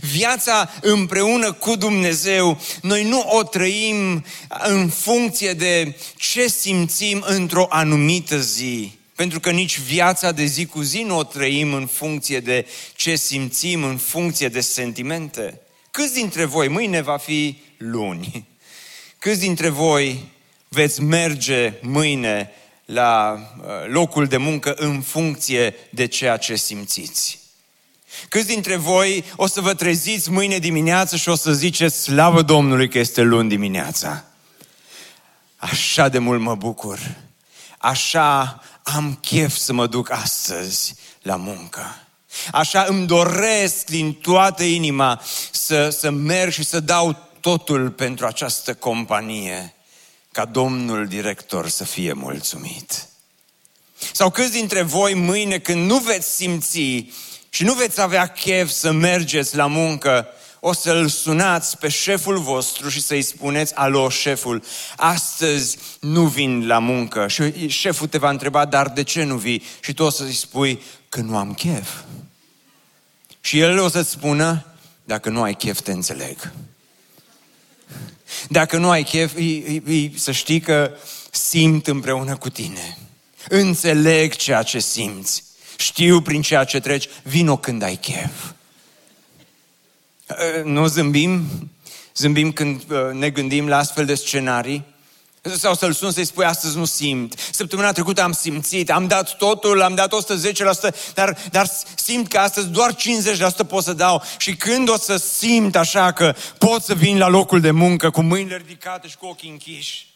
Viața 0.00 0.70
împreună 0.80 1.52
cu 1.52 1.76
Dumnezeu, 1.76 2.60
noi 2.82 3.04
nu 3.04 3.28
o 3.28 3.42
trăim 3.42 4.24
în 4.62 4.88
funcție 4.88 5.52
de 5.52 5.96
ce 6.16 6.46
simțim 6.48 7.24
într-o 7.26 7.66
anumită 7.70 8.40
zi. 8.40 8.92
Pentru 9.14 9.40
că 9.40 9.50
nici 9.50 9.78
viața 9.78 10.32
de 10.32 10.44
zi 10.44 10.66
cu 10.66 10.80
zi 10.80 11.02
nu 11.02 11.16
o 11.16 11.24
trăim 11.24 11.74
în 11.74 11.86
funcție 11.86 12.40
de 12.40 12.66
ce 12.96 13.16
simțim, 13.16 13.84
în 13.84 13.96
funcție 13.96 14.48
de 14.48 14.60
sentimente. 14.60 15.60
Câți 15.90 16.14
dintre 16.14 16.44
voi, 16.44 16.68
mâine 16.68 17.00
va 17.00 17.16
fi 17.16 17.56
luni, 17.76 18.46
câți 19.18 19.40
dintre 19.40 19.68
voi 19.68 20.24
veți 20.68 21.02
merge 21.02 21.72
mâine 21.82 22.50
la 22.84 23.32
uh, 23.32 23.66
locul 23.86 24.26
de 24.26 24.36
muncă 24.36 24.74
în 24.74 25.00
funcție 25.00 25.74
de 25.90 26.06
ceea 26.06 26.36
ce 26.36 26.54
simțiți? 26.54 27.45
Câți 28.28 28.46
dintre 28.46 28.76
voi 28.76 29.24
o 29.36 29.46
să 29.46 29.60
vă 29.60 29.74
treziți 29.74 30.30
mâine 30.30 30.58
dimineață 30.58 31.16
și 31.16 31.28
o 31.28 31.34
să 31.34 31.52
ziceți 31.52 32.02
slavă 32.02 32.42
Domnului 32.42 32.88
că 32.88 32.98
este 32.98 33.22
luni 33.22 33.48
dimineața? 33.48 34.24
Așa 35.56 36.08
de 36.08 36.18
mult 36.18 36.40
mă 36.40 36.54
bucur. 36.54 36.98
Așa 37.78 38.62
am 38.82 39.18
chef 39.22 39.56
să 39.56 39.72
mă 39.72 39.86
duc 39.86 40.10
astăzi 40.10 40.94
la 41.22 41.36
muncă. 41.36 42.00
Așa 42.52 42.82
îmi 42.82 43.06
doresc 43.06 43.86
din 43.86 44.12
toată 44.12 44.62
inima 44.62 45.22
să, 45.50 45.90
să 45.90 46.10
merg 46.10 46.52
și 46.52 46.64
să 46.64 46.80
dau 46.80 47.16
totul 47.40 47.90
pentru 47.90 48.26
această 48.26 48.74
companie, 48.74 49.74
ca 50.32 50.44
domnul 50.44 51.06
director 51.06 51.68
să 51.68 51.84
fie 51.84 52.12
mulțumit. 52.12 53.08
Sau 54.12 54.30
câți 54.30 54.52
dintre 54.52 54.82
voi 54.82 55.14
mâine 55.14 55.58
când 55.58 55.90
nu 55.90 55.98
veți 55.98 56.34
simți 56.34 57.06
și 57.56 57.64
nu 57.64 57.74
veți 57.74 58.00
avea 58.00 58.26
chef 58.26 58.70
să 58.70 58.92
mergeți 58.92 59.56
la 59.56 59.66
muncă, 59.66 60.26
o 60.60 60.72
să-l 60.72 61.08
sunați 61.08 61.78
pe 61.78 61.88
șeful 61.88 62.38
vostru 62.38 62.88
și 62.88 63.00
să-i 63.00 63.22
spuneți, 63.22 63.74
alo, 63.74 64.08
șeful, 64.08 64.64
astăzi 64.96 65.78
nu 66.00 66.26
vin 66.26 66.66
la 66.66 66.78
muncă. 66.78 67.28
Și 67.28 67.68
șeful 67.68 68.06
te 68.06 68.18
va 68.18 68.30
întreba, 68.30 68.64
dar 68.64 68.88
de 68.88 69.02
ce 69.02 69.22
nu 69.22 69.36
vii? 69.36 69.62
Și 69.80 69.92
tu 69.92 70.02
o 70.02 70.10
să-i 70.10 70.32
spui, 70.32 70.82
că 71.08 71.20
nu 71.20 71.36
am 71.36 71.54
chef. 71.54 71.90
Și 73.40 73.58
el 73.58 73.78
o 73.78 73.88
să-ți 73.88 74.10
spună, 74.10 74.64
dacă 75.04 75.28
nu 75.28 75.42
ai 75.42 75.54
chef, 75.54 75.80
te 75.80 75.92
înțeleg. 75.92 76.52
Dacă 78.48 78.76
nu 78.76 78.90
ai 78.90 79.02
chef, 79.02 79.34
e, 79.36 79.42
e, 79.42 79.82
e, 79.86 80.10
să 80.16 80.32
știi 80.32 80.60
că 80.60 80.90
simt 81.30 81.86
împreună 81.86 82.36
cu 82.36 82.50
tine. 82.50 82.98
Înțeleg 83.48 84.34
ceea 84.34 84.62
ce 84.62 84.78
simți. 84.78 85.45
Știu 85.76 86.20
prin 86.20 86.42
ceea 86.42 86.64
ce 86.64 86.80
treci. 86.80 87.08
Vino 87.22 87.56
când 87.56 87.82
ai 87.82 87.96
chef. 87.96 88.30
Uh, 90.28 90.64
nu 90.64 90.86
zâmbim? 90.86 91.48
Zâmbim 92.14 92.52
când 92.52 92.82
uh, 92.90 92.98
ne 93.12 93.30
gândim 93.30 93.68
la 93.68 93.76
astfel 93.76 94.04
de 94.04 94.14
scenarii? 94.14 94.84
Sau 95.54 95.74
să-l 95.74 95.92
sun 95.92 96.10
să-i 96.10 96.24
spui, 96.24 96.44
astăzi 96.44 96.76
nu 96.76 96.84
simt. 96.84 97.38
Săptămâna 97.50 97.92
trecută 97.92 98.22
am 98.22 98.32
simțit, 98.32 98.90
am 98.90 99.06
dat 99.06 99.36
totul, 99.36 99.82
am 99.82 99.94
dat 99.94 100.14
110%, 100.90 101.14
dar, 101.14 101.36
dar 101.50 101.70
simt 101.96 102.28
că 102.28 102.38
astăzi 102.38 102.68
doar 102.68 102.94
50% 102.94 102.96
pot 103.68 103.84
să 103.84 103.92
dau. 103.92 104.22
Și 104.38 104.56
când 104.56 104.88
o 104.88 104.96
să 104.96 105.16
simt 105.16 105.76
așa 105.76 106.12
că 106.12 106.34
pot 106.58 106.82
să 106.82 106.94
vin 106.94 107.18
la 107.18 107.28
locul 107.28 107.60
de 107.60 107.70
muncă 107.70 108.10
cu 108.10 108.22
mâinile 108.22 108.56
ridicate 108.56 109.08
și 109.08 109.16
cu 109.16 109.26
ochii 109.26 109.50
închiși 109.50 110.06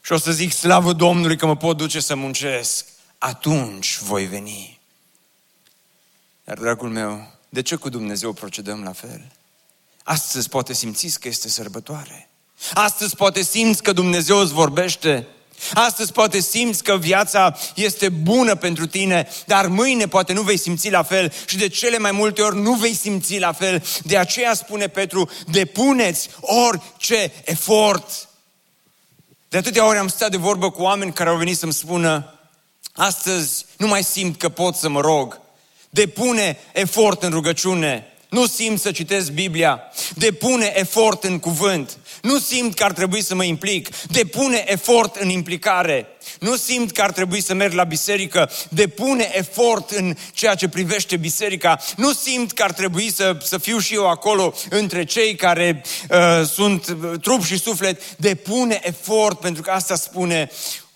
și 0.00 0.12
o 0.12 0.18
să 0.18 0.32
zic 0.32 0.52
slavă 0.52 0.92
Domnului 0.92 1.36
că 1.36 1.46
mă 1.46 1.56
pot 1.56 1.76
duce 1.76 2.00
să 2.00 2.14
muncesc, 2.14 2.86
atunci 3.18 3.98
voi 3.98 4.24
veni. 4.24 4.80
Dar, 6.44 6.58
dragul 6.58 6.88
meu, 6.88 7.30
de 7.48 7.62
ce 7.62 7.76
cu 7.76 7.88
Dumnezeu 7.88 8.32
procedăm 8.32 8.82
la 8.82 8.92
fel? 8.92 9.32
Astăzi 10.04 10.48
poate 10.48 10.72
simțiți 10.72 11.20
că 11.20 11.28
este 11.28 11.48
sărbătoare. 11.48 12.28
Astăzi 12.74 13.16
poate 13.16 13.42
simți 13.42 13.82
că 13.82 13.92
Dumnezeu 13.92 14.38
îți 14.38 14.52
vorbește. 14.52 15.26
Astăzi 15.74 16.12
poate 16.12 16.40
simți 16.40 16.82
că 16.82 16.96
viața 16.96 17.56
este 17.74 18.08
bună 18.08 18.54
pentru 18.54 18.86
tine, 18.86 19.28
dar 19.46 19.66
mâine 19.66 20.08
poate 20.08 20.32
nu 20.32 20.42
vei 20.42 20.56
simți 20.56 20.90
la 20.90 21.02
fel 21.02 21.32
și 21.46 21.56
de 21.56 21.68
cele 21.68 21.98
mai 21.98 22.12
multe 22.12 22.42
ori 22.42 22.58
nu 22.58 22.74
vei 22.74 22.94
simți 22.94 23.38
la 23.38 23.52
fel. 23.52 23.84
De 24.02 24.16
aceea 24.16 24.54
spune 24.54 24.88
Petru, 24.88 25.30
depuneți 25.50 26.28
orice 26.40 27.32
efort. 27.44 28.28
De 29.48 29.56
atâtea 29.56 29.86
ori 29.86 29.98
am 29.98 30.08
stat 30.08 30.30
de 30.30 30.36
vorbă 30.36 30.70
cu 30.70 30.82
oameni 30.82 31.12
care 31.12 31.30
au 31.30 31.36
venit 31.36 31.58
să-mi 31.58 31.72
spună, 31.72 32.38
astăzi 32.92 33.66
nu 33.76 33.86
mai 33.86 34.04
simt 34.04 34.38
că 34.38 34.48
pot 34.48 34.74
să 34.74 34.88
mă 34.88 35.00
rog. 35.00 35.40
Depune 35.94 36.58
efort 36.72 37.22
în 37.22 37.30
rugăciune. 37.30 38.06
Nu 38.28 38.46
simt 38.46 38.80
să 38.80 38.90
citesc 38.90 39.30
Biblia. 39.30 39.80
Depune 40.14 40.72
efort 40.74 41.24
în 41.24 41.38
cuvânt. 41.38 41.98
Nu 42.22 42.38
simt 42.38 42.74
că 42.74 42.84
ar 42.84 42.92
trebui 42.92 43.22
să 43.22 43.34
mă 43.34 43.44
implic. 43.44 43.88
Depune 44.06 44.64
efort 44.66 45.16
în 45.16 45.28
implicare. 45.28 46.06
Nu 46.40 46.56
simt 46.56 46.90
că 46.90 47.02
ar 47.02 47.12
trebui 47.12 47.40
să 47.40 47.54
merg 47.54 47.72
la 47.72 47.84
biserică. 47.84 48.50
Depune 48.68 49.30
efort 49.32 49.90
în 49.90 50.16
ceea 50.32 50.54
ce 50.54 50.68
privește 50.68 51.16
biserica. 51.16 51.78
Nu 51.96 52.12
simt 52.12 52.52
că 52.52 52.62
ar 52.62 52.72
trebui 52.72 53.12
să, 53.12 53.36
să 53.42 53.58
fiu 53.58 53.78
și 53.78 53.94
eu 53.94 54.08
acolo 54.08 54.54
între 54.70 55.04
cei 55.04 55.34
care 55.34 55.82
uh, 56.10 56.46
sunt 56.46 56.86
uh, 56.88 57.20
trup 57.20 57.44
și 57.44 57.58
suflet. 57.58 58.16
Depune 58.16 58.80
efort, 58.82 59.40
pentru 59.40 59.62
că 59.62 59.70
asta 59.70 59.94
spune 59.94 60.50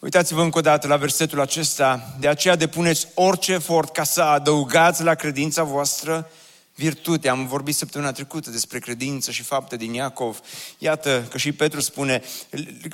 Uitați-vă 0.07 0.43
încă 0.43 0.59
o 0.59 0.61
dată 0.61 0.87
la 0.87 0.97
versetul 0.97 1.41
acesta. 1.41 2.15
De 2.19 2.29
aceea 2.29 2.57
depuneți 2.57 3.09
orice 3.15 3.53
efort 3.53 3.93
ca 3.93 4.05
să 4.05 4.23
adăugați 4.23 5.03
la 5.03 5.15
credința 5.15 5.63
voastră 5.63 6.31
virtute. 6.75 7.29
Am 7.29 7.47
vorbit 7.47 7.75
săptămâna 7.75 8.13
trecută 8.13 8.51
despre 8.51 8.79
credință 8.79 9.31
și 9.31 9.43
fapte 9.43 9.77
din 9.77 9.93
Iacov. 9.93 10.41
Iată 10.79 11.27
că 11.31 11.39
și 11.39 11.53
Petru 11.53 11.81
spune, 11.81 12.23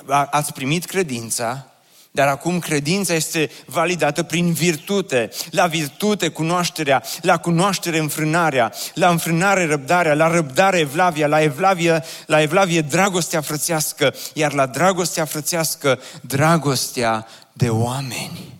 ați 0.07 0.53
primit 0.53 0.85
credința, 0.85 1.72
dar 2.15 2.27
acum 2.27 2.59
credința 2.59 3.13
este 3.13 3.51
validată 3.65 4.23
prin 4.23 4.53
virtute. 4.53 5.29
La 5.49 5.67
virtute 5.67 6.29
cunoașterea, 6.29 7.03
la 7.21 7.37
cunoaștere 7.37 7.97
înfrânarea, 7.97 8.73
la 8.93 9.09
înfrânare 9.09 9.65
răbdarea, 9.65 10.13
la 10.13 10.27
răbdare 10.27 10.79
evlavia, 10.79 11.27
la 11.27 11.41
evlavie, 11.41 12.03
la 12.25 12.41
evlavie 12.41 12.81
dragostea 12.81 13.41
frățească, 13.41 14.15
iar 14.33 14.53
la 14.53 14.65
dragostea 14.65 15.25
frățească 15.25 15.99
dragostea 16.21 17.27
de 17.53 17.69
oameni. 17.69 18.53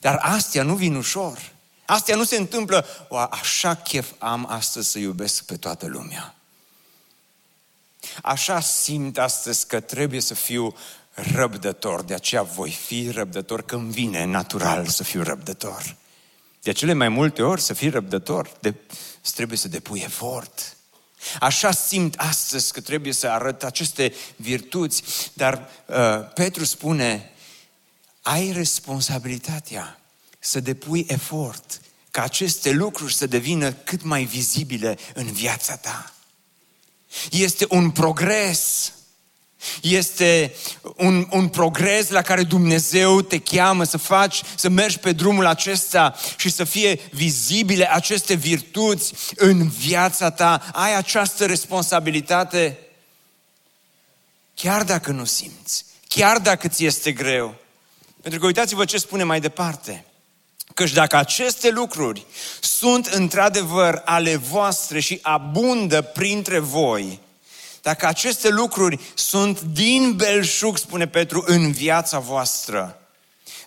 Dar 0.00 0.18
astea 0.22 0.62
nu 0.62 0.74
vin 0.74 0.94
ușor. 0.94 1.38
Astea 1.84 2.16
nu 2.16 2.24
se 2.24 2.36
întâmplă, 2.36 2.86
o, 3.08 3.16
așa 3.16 3.74
chef 3.74 4.10
am 4.18 4.46
astăzi 4.50 4.90
să 4.90 4.98
iubesc 4.98 5.44
pe 5.44 5.56
toată 5.56 5.86
lumea. 5.86 6.34
Așa 8.22 8.60
simt 8.60 9.18
astăzi 9.18 9.66
că 9.66 9.80
trebuie 9.80 10.20
să 10.20 10.34
fiu 10.34 10.74
răbdător, 11.14 12.02
de 12.02 12.14
aceea 12.14 12.42
voi 12.42 12.70
fi 12.70 13.10
răbdător 13.10 13.62
când 13.62 13.92
vine 13.92 14.24
natural 14.24 14.86
să 14.86 15.02
fiu 15.02 15.22
răbdător. 15.22 15.96
De 16.62 16.72
cele 16.72 16.92
mai 16.92 17.08
multe 17.08 17.42
ori 17.42 17.60
să 17.60 17.72
fii 17.72 17.88
răbdător, 17.88 18.56
de, 18.60 18.74
trebuie 19.34 19.58
să 19.58 19.68
depui 19.68 20.00
efort. 20.00 20.76
Așa 21.40 21.72
simt 21.72 22.14
astăzi 22.16 22.72
că 22.72 22.80
trebuie 22.80 23.12
să 23.12 23.28
arăt 23.28 23.62
aceste 23.62 24.14
virtuți, 24.36 25.02
dar 25.32 25.68
uh, 25.86 26.32
Petru 26.34 26.64
spune, 26.64 27.32
ai 28.22 28.52
responsabilitatea 28.52 30.00
să 30.38 30.60
depui 30.60 31.06
efort 31.08 31.80
ca 32.10 32.22
aceste 32.22 32.70
lucruri 32.70 33.14
să 33.14 33.26
devină 33.26 33.72
cât 33.72 34.02
mai 34.02 34.24
vizibile 34.24 34.98
în 35.14 35.32
viața 35.32 35.76
ta. 35.76 36.14
Este 37.30 37.66
un 37.68 37.90
progres. 37.90 38.92
Este 39.82 40.54
un, 40.96 41.26
un 41.30 41.48
progres 41.48 42.08
la 42.08 42.22
care 42.22 42.42
Dumnezeu 42.42 43.20
te 43.20 43.38
cheamă 43.38 43.84
să 43.84 43.98
faci, 43.98 44.42
să 44.56 44.68
mergi 44.68 44.98
pe 44.98 45.12
drumul 45.12 45.46
acesta 45.46 46.14
și 46.36 46.50
să 46.50 46.64
fie 46.64 47.00
vizibile 47.10 47.92
aceste 47.92 48.34
virtuți 48.34 49.12
în 49.36 49.68
viața 49.68 50.30
ta. 50.30 50.70
Ai 50.72 50.96
această 50.96 51.46
responsabilitate 51.46 52.78
chiar 54.54 54.84
dacă 54.84 55.10
nu 55.10 55.24
simți, 55.24 55.84
chiar 56.08 56.38
dacă 56.38 56.68
ți 56.68 56.84
este 56.84 57.12
greu. 57.12 57.54
Pentru 58.22 58.40
că 58.40 58.46
uitați-vă 58.46 58.84
ce 58.84 58.98
spune 58.98 59.22
mai 59.22 59.40
departe. 59.40 60.04
Căci 60.74 60.92
dacă 60.92 61.16
aceste 61.16 61.70
lucruri 61.70 62.26
sunt 62.60 63.06
într-adevăr 63.06 64.02
ale 64.04 64.36
voastre 64.36 65.00
și 65.00 65.18
abundă 65.22 66.02
printre 66.02 66.58
voi, 66.58 67.20
dacă 67.84 68.06
aceste 68.06 68.48
lucruri 68.48 68.98
sunt 69.14 69.60
din 69.60 70.12
belșug, 70.16 70.78
spune 70.78 71.06
Petru, 71.06 71.44
în 71.46 71.72
viața 71.72 72.18
voastră, 72.18 72.98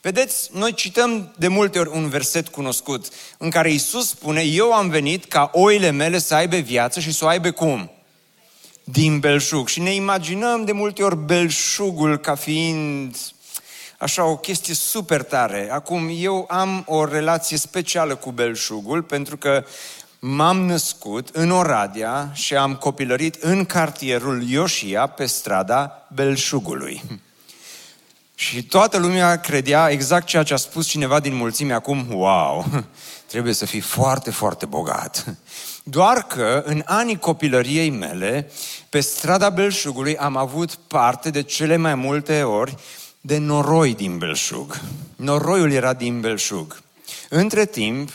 Vedeți, 0.02 0.50
noi 0.54 0.74
cităm 0.74 1.34
de 1.38 1.48
multe 1.48 1.80
ori 1.80 1.90
un 1.90 2.10
verset 2.10 2.48
cunoscut 2.48 3.08
în 3.38 3.50
care 3.50 3.72
Isus 3.72 4.08
spune, 4.08 4.42
eu 4.42 4.74
am 4.74 4.90
venit 4.90 5.26
ca 5.26 5.50
oile 5.54 5.90
mele 5.90 6.20
să 6.20 6.36
aibă 6.36 6.58
viață 6.58 7.00
și 7.00 7.12
să 7.12 7.26
o 7.26 7.28
aibă 7.28 7.52
cum? 7.52 7.92
Din 8.84 9.20
belșug. 9.20 9.68
Și 9.68 9.80
ne 9.80 9.94
imaginăm 9.94 10.66
de 10.66 10.72
multe 10.72 11.04
ori 11.04 11.18
belșugul 11.18 12.18
ca 12.18 12.36
fiind 12.36 13.18
așa 13.98 14.24
o 14.24 14.38
chestie 14.38 14.74
super 14.74 15.24
tare. 15.24 15.70
Acum, 15.72 16.10
eu 16.18 16.46
am 16.50 16.84
o 16.88 17.06
relație 17.06 17.58
specială 17.58 18.16
cu 18.16 18.32
belșugul 18.32 19.04
pentru 19.04 19.38
că 19.38 19.66
m-am 20.20 20.66
născut 20.66 21.30
în 21.30 21.52
Oradea 21.52 22.32
și 22.34 22.56
am 22.56 22.76
copilărit 22.76 23.36
în 23.36 23.66
cartierul 23.66 24.44
Ioșia 24.50 25.08
pe 25.08 25.26
strada 25.26 26.08
Belșugului. 26.14 27.02
Și 28.36 28.64
toată 28.64 28.98
lumea 28.98 29.40
credea 29.40 29.90
exact 29.90 30.26
ceea 30.26 30.44
ce 30.44 30.54
a 30.54 30.58
spus 30.58 30.88
cineva 30.88 31.20
din 31.20 31.36
mulțime 31.36 31.74
acum, 31.74 32.06
wow, 32.10 32.66
trebuie 33.28 33.54
să 33.54 33.66
fii 33.66 33.80
foarte, 33.80 34.32
foarte 34.32 34.66
bogat. 34.66 35.38
Doar 35.84 36.24
că 36.24 36.64
în 36.66 36.82
anii 36.86 37.20
copilăriei 37.20 37.90
mele, 37.90 38.52
pe 38.90 39.00
strada 39.00 39.50
Belșugului 39.50 40.18
am 40.18 40.36
avut 40.36 40.76
parte 40.88 41.30
de 41.30 41.42
cele 41.42 41.76
mai 41.76 41.96
multe 41.96 42.44
ori 42.44 42.76
de 43.22 43.38
noroi 43.38 43.96
din 43.96 44.18
belșug. 44.18 44.80
Noroiul 45.16 45.72
era 45.72 45.94
din 45.94 46.20
belșug. 46.20 46.82
Între 47.30 47.66
timp, 47.66 48.12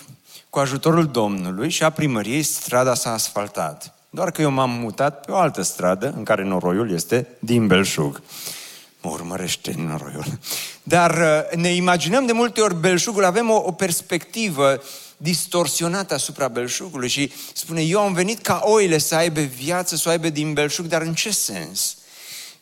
cu 0.53 0.59
ajutorul 0.59 1.07
Domnului 1.07 1.71
și 1.71 1.83
a 1.83 1.91
primăriei, 1.91 2.43
strada 2.43 2.95
s-a 2.95 3.13
asfaltat. 3.13 3.95
Doar 4.11 4.31
că 4.31 4.43
eu 4.43 4.51
m-am 4.51 4.71
mutat 4.71 5.25
pe 5.25 5.31
o 5.31 5.37
altă 5.37 5.63
stradă, 5.63 6.15
în 6.17 6.23
care 6.23 6.45
noroiul 6.45 6.93
este 6.93 7.27
din 7.39 7.67
Belșug. 7.67 8.23
Mă 9.03 9.11
urmărește 9.11 9.75
noroiul. 9.77 10.25
Dar 10.83 11.11
uh, 11.11 11.57
ne 11.57 11.69
imaginăm 11.69 12.27
de 12.27 12.33
multe 12.33 12.61
ori 12.61 12.81
Belșugul, 12.81 13.25
avem 13.25 13.51
o, 13.51 13.63
o 13.65 13.73
perspectivă 13.73 14.83
distorsionată 15.17 16.15
asupra 16.15 16.49
belșugului 16.49 17.09
și 17.09 17.33
spune, 17.53 17.83
eu 17.83 18.01
am 18.01 18.13
venit 18.13 18.43
ca 18.43 18.61
oile 18.65 18.99
să 18.99 19.15
aibă 19.15 19.41
viață, 19.41 19.97
să 19.97 20.09
o 20.09 20.11
aibă 20.11 20.29
din 20.29 20.53
belșug, 20.53 20.87
dar 20.87 21.03
în 21.03 21.15
ce 21.15 21.31
sens? 21.31 21.97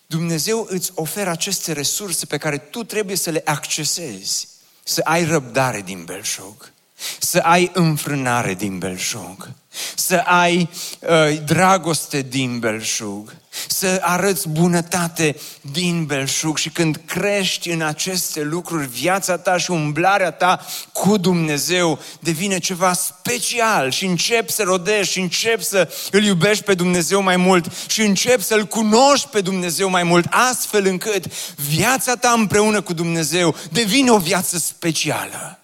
Dumnezeu 0.07 0.67
îți 0.69 0.93
oferă 0.95 1.31
aceste 1.31 1.73
resurse 1.73 2.27
pe 2.27 2.37
care 2.37 2.59
tu 2.59 2.85
trebuie 2.85 3.17
să 3.17 3.31
le 3.31 3.43
accesezi, 3.45 4.49
să 4.83 5.01
ai 5.05 5.25
răbdare 5.25 5.81
din 5.81 6.05
belșug 6.05 6.73
să 7.19 7.39
ai 7.39 7.71
înfrânare 7.75 8.55
din 8.55 8.79
belșug, 8.79 9.51
să 9.95 10.17
ai 10.17 10.71
uh, 11.01 11.45
dragoste 11.45 12.23
din 12.23 12.59
belșug, 12.59 13.35
să 13.69 13.99
arăți 14.01 14.49
bunătate 14.49 15.37
din 15.61 16.05
belșug. 16.05 16.57
Și 16.59 16.71
când 16.71 17.01
crești 17.07 17.71
în 17.71 17.83
aceste 17.83 18.43
lucruri, 18.43 18.87
viața 18.87 19.37
ta 19.37 19.57
și 19.57 19.71
umblarea 19.71 20.31
ta 20.31 20.67
cu 20.93 21.17
Dumnezeu 21.17 21.99
devine 22.21 22.59
ceva 22.59 22.93
special. 22.93 23.91
Și 23.91 24.05
începi 24.05 24.53
să 24.53 24.63
rodești 24.63 25.13
și 25.13 25.21
începi 25.21 25.65
să 25.65 25.93
îl 26.11 26.25
iubești 26.25 26.65
pe 26.65 26.75
Dumnezeu 26.75 27.23
mai 27.23 27.37
mult. 27.37 27.67
Și 27.87 28.01
începi 28.01 28.43
să-L 28.43 28.67
cunoști 28.67 29.29
pe 29.29 29.41
Dumnezeu 29.41 29.89
mai 29.89 30.03
mult, 30.03 30.27
astfel 30.31 30.87
încât 30.87 31.25
viața 31.55 32.17
ta 32.17 32.31
împreună 32.31 32.81
cu 32.81 32.93
Dumnezeu 32.93 33.55
devine 33.71 34.11
o 34.11 34.19
viață 34.19 34.59
specială. 34.59 35.60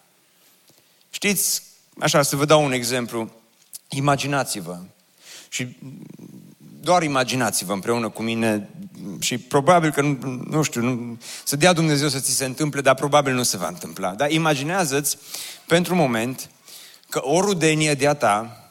Știți, 1.16 1.62
așa, 1.98 2.22
să 2.22 2.36
vă 2.36 2.44
dau 2.44 2.64
un 2.64 2.72
exemplu. 2.72 3.30
Imaginați-vă 3.88 4.78
și 5.48 5.76
doar 6.80 7.02
imaginați-vă 7.02 7.72
împreună 7.72 8.08
cu 8.08 8.22
mine 8.22 8.68
și 9.18 9.38
probabil 9.38 9.92
că, 9.92 10.00
nu, 10.00 10.18
nu 10.48 10.62
știu, 10.62 10.80
nu, 10.80 11.18
să 11.44 11.56
dea 11.56 11.72
Dumnezeu 11.72 12.08
să 12.08 12.20
ți 12.20 12.30
se 12.30 12.44
întâmple, 12.44 12.80
dar 12.80 12.94
probabil 12.94 13.34
nu 13.34 13.42
se 13.42 13.56
va 13.56 13.68
întâmpla. 13.68 14.14
Dar 14.14 14.30
imaginează-ți 14.30 15.18
pentru 15.66 15.92
un 15.92 16.00
moment 16.00 16.50
că 17.08 17.20
o 17.24 17.40
rudenie 17.40 17.94
de-a 17.94 18.14
ta 18.14 18.70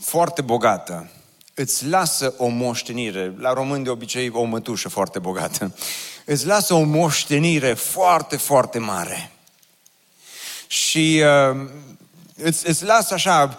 foarte 0.00 0.42
bogată 0.42 1.10
îți 1.54 1.86
lasă 1.86 2.34
o 2.36 2.46
moștenire, 2.46 3.34
la 3.38 3.52
român 3.52 3.82
de 3.82 3.90
obicei 3.90 4.30
o 4.32 4.42
mătușă 4.42 4.88
foarte 4.88 5.18
bogată, 5.18 5.74
îți 6.24 6.46
lasă 6.46 6.74
o 6.74 6.82
moștenire 6.82 7.74
foarte, 7.74 8.36
foarte 8.36 8.78
mare. 8.78 9.30
Și 10.66 11.22
uh, 11.50 11.66
îți, 12.34 12.68
îți 12.68 12.84
lasă 12.84 13.14
așa 13.14 13.58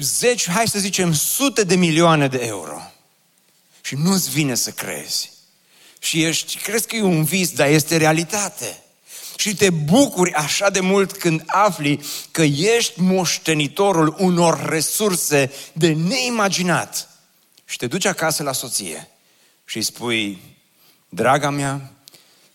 zeci, 0.00 0.48
hai 0.50 0.68
să 0.68 0.78
zicem, 0.78 1.12
sute 1.12 1.64
de 1.64 1.74
milioane 1.74 2.28
de 2.28 2.38
euro. 2.38 2.92
Și 3.80 3.94
nu-ți 3.94 4.30
vine 4.30 4.54
să 4.54 4.70
crezi. 4.70 5.32
Și 5.98 6.24
ești, 6.24 6.58
crezi 6.58 6.86
că 6.86 6.96
e 6.96 7.02
un 7.02 7.24
vis, 7.24 7.50
dar 7.50 7.68
este 7.68 7.96
realitate. 7.96 8.82
Și 9.36 9.54
te 9.54 9.70
bucuri 9.70 10.32
așa 10.32 10.70
de 10.70 10.80
mult 10.80 11.12
când 11.12 11.42
afli 11.46 12.00
că 12.30 12.42
ești 12.42 13.00
moștenitorul 13.00 14.14
unor 14.18 14.68
resurse 14.68 15.52
de 15.72 15.92
neimaginat. 15.92 17.07
Și 17.68 17.76
te 17.76 17.86
duci 17.86 18.04
acasă 18.04 18.42
la 18.42 18.52
soție 18.52 19.10
și 19.64 19.76
îi 19.76 19.82
spui, 19.82 20.42
draga 21.08 21.50
mea, 21.50 21.92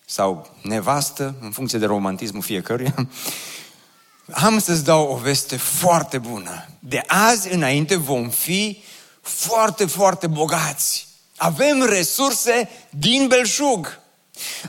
sau 0.06 0.56
nevastă, 0.62 1.36
în 1.42 1.52
funcție 1.52 1.80
de 1.80 1.86
romantismul 1.86 2.42
fiecăruia, 2.42 2.96
am 4.46 4.60
să-ți 4.60 4.84
dau 4.84 5.08
o 5.08 5.16
veste 5.16 5.58
foarte 5.58 6.18
bună. 6.18 6.66
De 6.80 7.04
azi 7.08 7.54
înainte 7.54 7.96
vom 7.96 8.30
fi 8.30 8.84
foarte, 9.22 9.86
foarte 9.86 10.28
bogați. 10.28 11.08
Avem 11.38 11.84
resurse 11.84 12.70
din 12.90 13.28
belșug. 13.28 14.00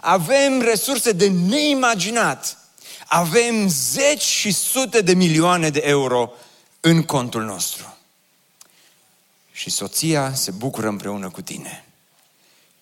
Avem 0.01 0.61
resurse 0.61 1.13
de 1.13 1.29
neimaginat. 1.29 2.59
Avem 3.07 3.69
zeci 3.69 4.23
și 4.23 4.53
sute 4.53 5.01
de 5.01 5.15
milioane 5.15 5.71
de 5.71 5.83
euro 5.85 6.33
în 6.81 7.03
contul 7.03 7.43
nostru. 7.43 7.94
Și 9.55 9.71
soția 9.71 10.35
se 10.35 10.51
bucură 10.51 10.89
împreună 10.89 11.31
cu 11.31 11.43
tine. 11.43 11.85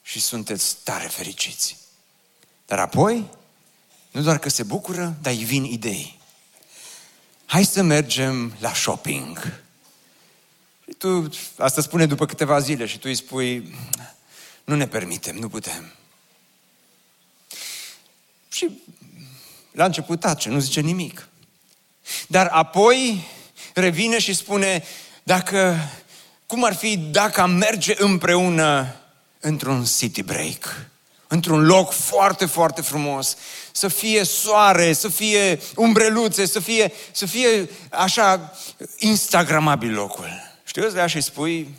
Și 0.03 0.21
sunteți 0.21 0.77
tare 0.85 1.07
fericiți. 1.07 1.77
Dar 2.67 2.79
apoi, 2.79 3.31
nu 4.11 4.23
doar 4.23 4.39
că 4.39 4.49
se 4.49 4.63
bucură, 4.63 5.17
dar 5.21 5.33
îi 5.33 5.45
vin 5.45 5.65
idei 5.65 6.21
hai 7.53 7.65
să 7.65 7.83
mergem 7.83 8.57
la 8.59 8.75
shopping. 8.75 9.61
Și 10.85 10.95
tu, 10.99 11.29
asta 11.57 11.81
spune 11.81 12.07
după 12.07 12.27
câteva 12.27 12.59
zile 12.59 12.87
și 12.87 12.99
tu 12.99 13.09
îi 13.09 13.15
spui, 13.15 13.75
nu 14.65 14.75
ne 14.75 14.87
permitem, 14.87 15.37
nu 15.37 15.49
putem. 15.49 15.93
Și 18.49 18.83
la 19.73 19.85
început 19.85 20.21
tace, 20.21 20.49
nu 20.49 20.59
zice 20.59 20.81
nimic. 20.81 21.29
Dar 22.29 22.47
apoi 22.47 23.25
revine 23.75 24.19
și 24.19 24.35
spune, 24.35 24.85
dacă, 25.23 25.77
cum 26.53 26.65
ar 26.65 26.75
fi 26.75 26.97
dacă 26.97 27.41
am 27.41 27.51
merge 27.51 27.95
împreună 27.99 28.95
într-un 29.41 29.85
city 29.99 30.23
break? 30.23 30.91
într-un 31.27 31.67
loc 31.67 31.93
foarte, 31.93 32.47
foarte 32.47 32.81
frumos, 32.81 33.37
să 33.73 33.89
fie 33.89 34.25
soare, 34.25 34.93
să 34.93 35.09
fie 35.09 35.61
umbreluțe, 35.75 36.47
să 36.47 36.61
fie, 36.61 36.93
să 37.13 37.27
fie 37.27 37.71
așa 37.91 38.53
instagramabil 38.99 39.95
locul. 39.95 40.29
Știu, 40.65 40.87
îți 40.87 41.13
și 41.13 41.21
spui, 41.21 41.75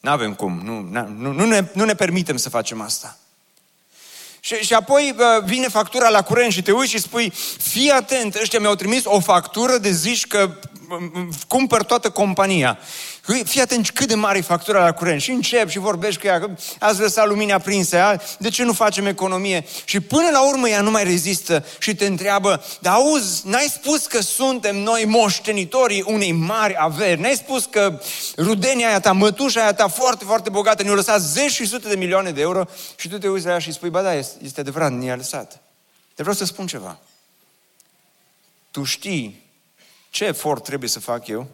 nu 0.00 0.10
avem 0.10 0.34
cum, 0.34 0.60
nu, 0.64 0.80
nu, 1.06 1.32
nu, 1.32 1.44
ne, 1.44 1.70
nu 1.72 1.84
ne 1.84 1.94
permitem 1.94 2.36
să 2.36 2.48
facem 2.48 2.80
asta. 2.80 3.18
Și, 4.40 4.54
și 4.54 4.74
apoi 4.74 5.14
vine 5.44 5.68
factura 5.68 6.08
la 6.08 6.22
curent 6.22 6.52
și 6.52 6.62
te 6.62 6.72
uiți 6.72 6.90
și 6.90 6.98
spui, 6.98 7.32
fii 7.58 7.90
atent, 7.90 8.34
ăștia 8.34 8.58
mi-au 8.58 8.74
trimis 8.74 9.02
o 9.04 9.20
factură 9.20 9.78
de 9.78 9.90
zici 9.90 10.26
că 10.26 10.54
cumpăr 11.48 11.82
toată 11.82 12.10
compania. 12.10 12.78
Fii 13.44 13.60
atent 13.60 13.90
cât 13.90 14.08
de 14.08 14.14
mare 14.14 14.38
e 14.38 14.40
factura 14.40 14.84
la 14.84 14.92
curent. 14.92 15.20
Și 15.20 15.30
încep 15.30 15.68
și 15.68 15.78
vorbești 15.78 16.20
cu 16.20 16.26
ea, 16.26 16.40
că 16.40 16.50
ați 16.78 17.00
lăsat 17.00 17.26
lumina 17.26 17.58
prinsă, 17.58 18.20
de 18.38 18.48
ce 18.48 18.64
nu 18.64 18.72
facem 18.72 19.06
economie? 19.06 19.64
Și 19.84 20.00
până 20.00 20.30
la 20.30 20.48
urmă 20.48 20.68
ea 20.68 20.80
nu 20.80 20.90
mai 20.90 21.04
rezistă 21.04 21.64
și 21.78 21.94
te 21.94 22.06
întreabă, 22.06 22.64
dar 22.80 22.94
auzi, 22.94 23.48
n-ai 23.48 23.66
spus 23.72 24.06
că 24.06 24.20
suntem 24.20 24.76
noi 24.76 25.04
moștenitorii 25.04 26.04
unei 26.06 26.32
mari 26.32 26.74
averi, 26.78 27.20
n-ai 27.20 27.34
spus 27.34 27.64
că 27.64 28.00
rudenia 28.36 28.88
aia 28.88 29.00
ta, 29.00 29.12
mătușa 29.12 29.60
aia 29.60 29.74
ta 29.74 29.88
foarte, 29.88 30.24
foarte 30.24 30.50
bogată, 30.50 30.82
ne-a 30.82 30.94
lăsat 30.94 31.20
zeci 31.20 31.50
și 31.50 31.66
sute 31.66 31.88
de 31.88 31.96
milioane 31.96 32.30
de 32.30 32.40
euro 32.40 32.64
și 32.96 33.08
tu 33.08 33.18
te 33.18 33.28
uiți 33.28 33.46
la 33.46 33.52
ea 33.52 33.58
și 33.58 33.72
spui, 33.72 33.90
ba 33.90 34.02
da, 34.02 34.14
este 34.14 34.60
adevărat, 34.60 34.92
ne-a 34.92 35.16
lăsat. 35.16 35.60
Te 36.14 36.22
vreau 36.22 36.34
să 36.34 36.44
spun 36.44 36.66
ceva. 36.66 36.98
Tu 38.70 38.84
știi 38.84 39.42
ce 40.10 40.24
efort 40.24 40.64
trebuie 40.64 40.88
să 40.88 41.00
fac 41.00 41.26
eu? 41.26 41.46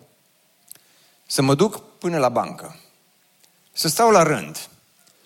Să 1.30 1.42
mă 1.42 1.54
duc 1.54 1.80
până 1.98 2.18
la 2.18 2.28
bancă. 2.28 2.76
Să 3.72 3.88
stau 3.88 4.10
la 4.10 4.22
rând. 4.22 4.68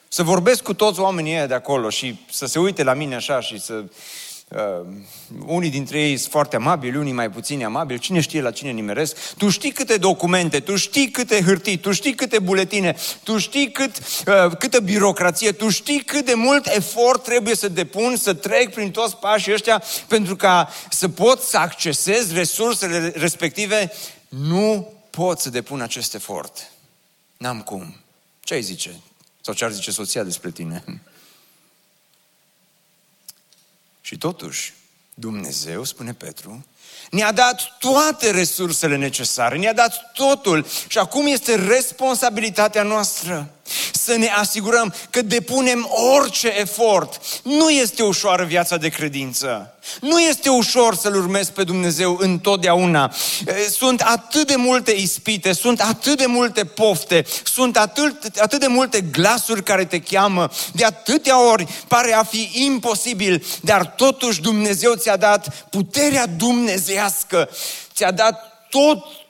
Să 0.09 0.23
vorbesc 0.23 0.63
cu 0.63 0.75
toți 0.75 1.01
oamenii 1.01 1.33
ăia 1.33 1.47
de 1.47 1.55
acolo 1.55 1.91
și 1.91 2.21
să 2.31 2.47
se 2.47 2.59
uite 2.59 2.83
la 2.83 2.95
mine 2.95 3.15
așa 3.15 3.41
și 3.41 3.61
să 3.61 3.85
Uh, 4.57 4.87
unii 5.47 5.71
dintre 5.71 6.01
ei 6.01 6.17
sunt 6.17 6.31
foarte 6.31 6.57
amabili, 6.57 6.97
unii 6.97 7.13
mai 7.13 7.31
puțin 7.31 7.65
amabili, 7.65 7.99
cine 7.99 8.21
știe 8.21 8.41
la 8.41 8.51
cine 8.51 8.71
nimeresc. 8.71 9.35
Tu 9.37 9.49
știi 9.49 9.71
câte 9.71 9.97
documente, 9.97 10.61
tu 10.61 10.77
știi 10.77 11.11
câte 11.11 11.43
hârtii, 11.43 11.79
tu 11.79 11.93
știi 11.93 12.15
câte 12.15 12.39
buletine, 12.39 12.97
tu 13.23 13.39
știi 13.39 13.71
cât, 13.71 13.99
uh, 13.99 14.57
câtă 14.59 14.81
birocrație, 14.81 15.53
tu 15.53 15.69
știi 15.69 16.03
cât 16.03 16.25
de 16.25 16.35
mult 16.35 16.67
efort 16.67 17.23
trebuie 17.23 17.55
să 17.55 17.69
depun, 17.69 18.17
să 18.17 18.35
trec 18.35 18.75
prin 18.75 18.91
toți 18.91 19.17
pașii 19.17 19.53
ăștia 19.53 19.83
pentru 20.09 20.37
ca 20.37 20.69
să 20.91 21.09
pot 21.09 21.41
să 21.41 21.57
accesez 21.57 22.33
resursele 22.33 23.13
respective. 23.17 23.93
Nu 24.29 24.93
pot 25.13 25.41
să 25.41 25.51
depun 25.51 25.81
acest 25.81 26.15
efort. 26.15 26.71
N-am 27.37 27.63
cum. 27.63 27.97
Ce 28.41 28.55
ai 28.55 28.63
zice? 28.63 29.01
Sau 29.41 29.55
ce 29.55 29.65
ar 29.65 29.73
zice 29.73 29.91
soția 29.91 30.23
despre 30.23 30.51
tine? 30.51 30.85
Și 34.01 34.19
totuși, 34.19 34.75
Dumnezeu, 35.15 35.85
spune 35.85 36.13
Petru, 36.15 36.67
ne-a 37.11 37.33
dat 37.33 37.79
toate 37.79 38.31
resursele 38.31 38.97
necesare, 38.97 39.59
ne-a 39.59 39.73
dat 39.73 40.13
totul 40.13 40.67
și 40.89 40.99
acum 40.99 41.27
este 41.27 41.55
responsabilitatea 41.55 42.83
noastră 42.83 43.51
să 44.05 44.17
ne 44.17 44.29
asigurăm 44.29 44.95
că 45.11 45.23
depunem 45.23 45.89
orice 46.19 46.49
efort. 46.49 47.21
Nu 47.43 47.71
este 47.71 48.03
ușoară 48.03 48.45
viața 48.45 48.77
de 48.77 48.89
credință. 48.89 49.75
Nu 50.01 50.21
este 50.21 50.49
ușor 50.49 50.95
să-L 50.95 51.15
urmezi 51.15 51.53
pe 51.53 51.65
Dumnezeu 51.65 52.17
întotdeauna. 52.21 53.15
Sunt 53.71 54.01
atât 54.01 54.47
de 54.47 54.57
multe 54.57 54.91
ispite, 54.91 55.53
sunt 55.53 55.81
atât 55.81 56.19
de 56.19 56.27
multe 56.27 56.65
pofte, 56.65 57.25
sunt 57.45 57.77
atât, 57.77 58.37
atât 58.39 58.61
de 58.61 58.67
multe 58.67 59.01
glasuri 59.01 59.63
care 59.63 59.85
te 59.85 60.01
cheamă. 60.01 60.51
De 60.73 60.85
atâtea 60.85 61.51
ori 61.51 61.67
pare 61.89 62.13
a 62.13 62.23
fi 62.23 62.51
imposibil, 62.53 63.45
dar 63.61 63.87
totuși 63.87 64.41
Dumnezeu 64.41 64.95
ți-a 64.95 65.17
dat 65.17 65.67
puterea 65.71 66.27
dumnezească, 66.27 67.49
ți-a 67.95 68.11
dat 68.11 68.67
tot 68.69 69.22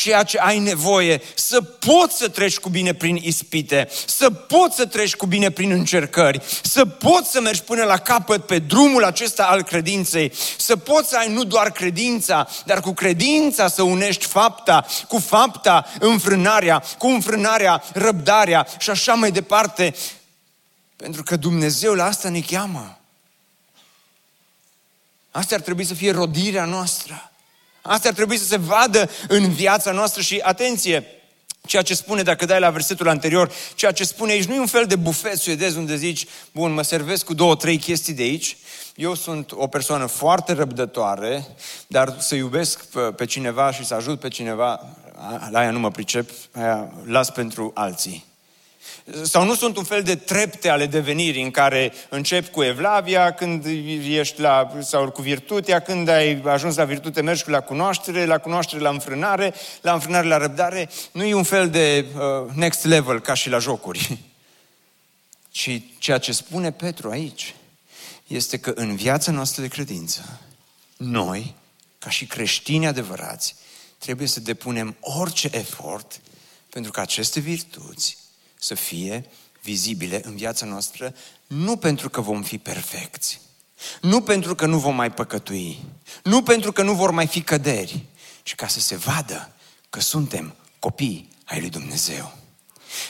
ceea 0.00 0.22
ce 0.22 0.38
ai 0.38 0.58
nevoie, 0.58 1.22
să 1.34 1.62
poți 1.62 2.16
să 2.16 2.28
treci 2.28 2.58
cu 2.58 2.68
bine 2.68 2.94
prin 2.94 3.16
ispite, 3.16 3.88
să 4.06 4.30
poți 4.30 4.76
să 4.76 4.86
treci 4.86 5.14
cu 5.14 5.26
bine 5.26 5.50
prin 5.50 5.70
încercări, 5.70 6.40
să 6.62 6.84
poți 6.84 7.30
să 7.30 7.40
mergi 7.40 7.62
până 7.62 7.84
la 7.84 7.96
capăt 7.96 8.46
pe 8.46 8.58
drumul 8.58 9.04
acesta 9.04 9.44
al 9.44 9.62
credinței, 9.62 10.32
să 10.58 10.76
poți 10.76 11.08
să 11.08 11.16
ai 11.16 11.32
nu 11.32 11.44
doar 11.44 11.70
credința, 11.70 12.48
dar 12.64 12.80
cu 12.80 12.92
credința 12.92 13.68
să 13.68 13.82
unești 13.82 14.26
fapta, 14.26 14.86
cu 15.08 15.18
fapta 15.18 15.86
înfrânarea, 15.98 16.82
cu 16.98 17.06
înfrânarea 17.06 17.82
răbdarea 17.92 18.66
și 18.78 18.90
așa 18.90 19.14
mai 19.14 19.30
departe. 19.30 19.94
Pentru 20.96 21.22
că 21.22 21.36
Dumnezeu 21.36 21.94
la 21.94 22.04
asta 22.04 22.28
ne 22.28 22.40
cheamă. 22.40 22.98
Asta 25.30 25.54
ar 25.54 25.60
trebui 25.60 25.84
să 25.84 25.94
fie 25.94 26.10
rodirea 26.10 26.64
noastră. 26.64 27.29
Asta 27.82 28.08
ar 28.08 28.14
trebui 28.14 28.36
să 28.36 28.44
se 28.44 28.56
vadă 28.56 29.10
în 29.28 29.52
viața 29.52 29.90
noastră 29.90 30.22
și 30.22 30.40
atenție, 30.42 31.06
ceea 31.66 31.82
ce 31.82 31.94
spune, 31.94 32.22
dacă 32.22 32.44
dai 32.44 32.60
la 32.60 32.70
versetul 32.70 33.08
anterior, 33.08 33.52
ceea 33.74 33.92
ce 33.92 34.04
spune 34.04 34.32
aici 34.32 34.44
nu 34.44 34.54
e 34.54 34.60
un 34.60 34.66
fel 34.66 34.86
de 34.86 34.96
bufet 34.96 35.38
suedez 35.38 35.76
unde 35.76 35.96
zici, 35.96 36.26
bun, 36.52 36.72
mă 36.72 36.82
servesc 36.82 37.24
cu 37.24 37.34
două, 37.34 37.56
trei 37.56 37.78
chestii 37.78 38.14
de 38.14 38.22
aici, 38.22 38.56
eu 38.94 39.14
sunt 39.14 39.52
o 39.52 39.66
persoană 39.66 40.06
foarte 40.06 40.52
răbdătoare, 40.52 41.46
dar 41.86 42.16
să 42.18 42.34
iubesc 42.34 42.84
pe, 42.84 43.00
pe 43.00 43.24
cineva 43.24 43.72
și 43.72 43.84
să 43.84 43.94
ajut 43.94 44.20
pe 44.20 44.28
cineva, 44.28 44.86
la 45.50 45.58
aia 45.58 45.70
nu 45.70 45.78
mă 45.78 45.90
pricep, 45.90 46.30
aia 46.52 46.92
las 47.04 47.30
pentru 47.30 47.70
alții. 47.74 48.29
Sau 49.22 49.44
nu 49.44 49.54
sunt 49.54 49.76
un 49.76 49.84
fel 49.84 50.02
de 50.02 50.16
trepte 50.16 50.68
ale 50.68 50.86
devenirii 50.86 51.42
în 51.42 51.50
care 51.50 51.92
începi 52.08 52.50
cu 52.50 52.62
evlavia, 52.62 53.32
când 53.32 53.64
ești 54.08 54.40
la, 54.40 54.72
sau 54.80 55.10
cu 55.10 55.22
virtutea, 55.22 55.80
când 55.80 56.08
ai 56.08 56.42
ajuns 56.44 56.76
la 56.76 56.84
virtute, 56.84 57.20
mergi 57.20 57.50
la 57.50 57.60
cunoaștere, 57.60 58.24
la 58.24 58.38
cunoaștere 58.38 58.82
la 58.82 58.90
înfrânare, 58.90 59.54
la 59.80 59.92
înfrânare 59.92 60.26
la 60.26 60.36
răbdare. 60.36 60.88
Nu 61.12 61.24
e 61.24 61.34
un 61.34 61.42
fel 61.42 61.70
de 61.70 62.06
uh, 62.14 62.54
next 62.54 62.84
level 62.84 63.20
ca 63.20 63.34
și 63.34 63.48
la 63.48 63.58
jocuri. 63.58 64.18
Ci 65.50 65.82
ceea 65.98 66.18
ce 66.18 66.32
spune 66.32 66.72
Petru 66.72 67.10
aici 67.10 67.54
este 68.26 68.58
că 68.58 68.72
în 68.74 68.96
viața 68.96 69.32
noastră 69.32 69.62
de 69.62 69.68
credință, 69.68 70.40
noi, 70.96 71.54
ca 71.98 72.10
și 72.10 72.26
creștini 72.26 72.86
adevărați, 72.86 73.54
trebuie 73.98 74.26
să 74.26 74.40
depunem 74.40 74.96
orice 75.00 75.48
efort 75.52 76.20
pentru 76.70 76.90
că 76.90 77.00
aceste 77.00 77.40
virtuți 77.40 78.19
să 78.60 78.74
fie 78.74 79.24
vizibile 79.62 80.20
în 80.24 80.36
viața 80.36 80.66
noastră, 80.66 81.14
nu 81.46 81.76
pentru 81.76 82.10
că 82.10 82.20
vom 82.20 82.42
fi 82.42 82.58
perfecți, 82.58 83.40
nu 84.00 84.20
pentru 84.20 84.54
că 84.54 84.66
nu 84.66 84.78
vom 84.78 84.94
mai 84.94 85.12
păcătui, 85.12 85.78
nu 86.22 86.42
pentru 86.42 86.72
că 86.72 86.82
nu 86.82 86.94
vor 86.94 87.10
mai 87.10 87.26
fi 87.26 87.42
căderi, 87.42 88.04
ci 88.42 88.54
ca 88.54 88.66
să 88.66 88.80
se 88.80 88.96
vadă 88.96 89.54
că 89.90 90.00
suntem 90.00 90.54
copii 90.78 91.28
ai 91.44 91.60
lui 91.60 91.70
Dumnezeu. 91.70 92.32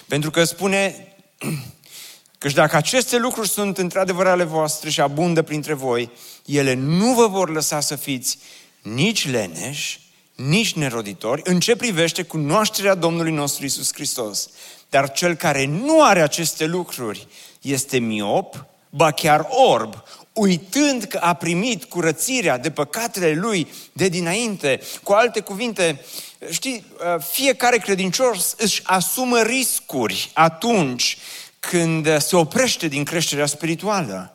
Pentru 0.07 0.31
că 0.31 0.45
spune 0.45 1.09
că 2.39 2.49
dacă 2.49 2.77
aceste 2.77 3.19
lucruri 3.19 3.49
sunt 3.49 3.79
într-adevăr 3.79 4.27
ale 4.27 4.45
voastre 4.45 4.91
și 4.91 5.01
abundă 5.01 5.43
printre 5.43 5.75
voi, 5.75 6.11
ele 6.45 6.75
nu 6.75 7.15
vă 7.15 7.27
vor 7.27 7.51
lăsa 7.51 7.81
să 7.81 7.97
fiți 7.97 8.39
nici 8.83 9.29
leneși, 9.29 10.01
nici 10.35 10.75
neroditori 10.75 11.43
în 11.45 11.61
ce 11.61 11.77
privește 11.77 12.23
cunoașterea 12.23 12.95
Domnului 12.95 13.33
nostru 13.33 13.65
Isus 13.65 13.93
Hristos. 13.93 14.51
Dar 14.91 15.13
cel 15.13 15.35
care 15.35 15.65
nu 15.67 16.03
are 16.03 16.23
aceste 16.23 16.65
lucruri 16.65 17.27
este 17.61 17.99
miop, 17.99 18.65
ba 18.91 19.11
chiar 19.11 19.47
orb, 19.49 20.03
uitând 20.33 21.05
că 21.05 21.19
a 21.19 21.35
primit 21.35 21.85
curățirea 21.85 22.59
de 22.59 22.71
păcatele 22.71 23.35
lui 23.35 23.69
de 23.93 24.09
dinainte. 24.09 24.81
Cu 25.03 25.13
alte 25.13 25.41
cuvinte, 25.41 26.05
știi, 26.51 26.85
fiecare 27.33 27.77
credincios 27.77 28.55
își 28.59 28.81
asumă 28.85 29.41
riscuri 29.43 30.31
atunci 30.33 31.19
când 31.61 32.19
se 32.19 32.37
oprește 32.37 32.89
din 32.89 33.05
creșterea 33.05 33.47
spirituală. 33.47 34.35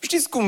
Știți 0.00 0.28
cum, 0.28 0.44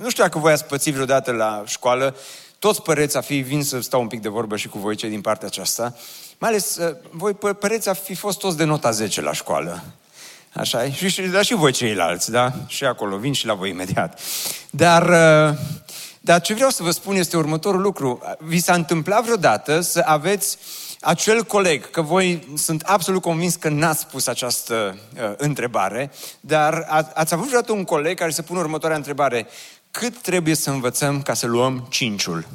nu 0.00 0.10
știu 0.10 0.22
dacă 0.22 0.38
voi 0.38 0.52
ați 0.52 0.64
pățit 0.64 0.92
vreodată 0.92 1.32
la 1.32 1.62
școală, 1.66 2.16
toți 2.58 2.82
păreți 2.82 3.16
a 3.16 3.20
fi, 3.20 3.40
vin 3.40 3.64
să 3.64 3.80
stau 3.80 4.00
un 4.00 4.06
pic 4.06 4.20
de 4.20 4.28
vorbă 4.28 4.56
și 4.56 4.68
cu 4.68 4.78
voi 4.78 4.96
cei 4.96 5.10
din 5.10 5.20
partea 5.20 5.46
aceasta, 5.46 5.94
mai 6.38 6.50
ales, 6.50 6.76
uh, 6.76 6.96
voi 7.10 7.34
păreți 7.34 7.88
a 7.88 7.92
fi 7.92 8.14
fost 8.14 8.38
toți 8.38 8.56
de 8.56 8.64
nota 8.64 8.90
10 8.90 9.20
la 9.20 9.32
școală. 9.32 9.82
Așa 10.52 10.90
și, 10.90 11.08
și, 11.08 11.22
dar 11.22 11.44
și 11.44 11.54
voi 11.54 11.72
ceilalți, 11.72 12.30
da? 12.30 12.52
Și 12.66 12.84
acolo, 12.84 13.16
vin 13.16 13.32
și 13.32 13.46
la 13.46 13.54
voi 13.54 13.70
imediat. 13.70 14.20
Dar, 14.70 15.02
uh, 15.02 15.58
dar 16.20 16.40
ce 16.40 16.54
vreau 16.54 16.70
să 16.70 16.82
vă 16.82 16.90
spun 16.90 17.16
este 17.16 17.36
următorul 17.36 17.80
lucru. 17.80 18.20
Vi 18.38 18.58
s-a 18.58 18.74
întâmplat 18.74 19.24
vreodată 19.24 19.80
să 19.80 20.02
aveți 20.06 20.58
acel 21.04 21.44
coleg, 21.44 21.90
că 21.90 22.02
voi 22.02 22.48
sunt 22.56 22.82
absolut 22.82 23.22
convins 23.22 23.54
că 23.54 23.68
n-ați 23.68 24.06
pus 24.06 24.26
această 24.26 24.98
uh, 25.14 25.32
întrebare, 25.36 26.10
dar 26.40 26.84
a, 26.88 27.10
ați 27.14 27.34
avut 27.34 27.46
vreodată 27.46 27.72
un 27.72 27.84
coleg 27.84 28.18
care 28.18 28.30
să 28.30 28.42
pună 28.42 28.58
următoarea 28.58 28.96
întrebare. 28.96 29.46
Cât 29.90 30.20
trebuie 30.20 30.54
să 30.54 30.70
învățăm 30.70 31.22
ca 31.22 31.34
să 31.34 31.46
luăm 31.46 31.86
cinciul? 31.90 32.46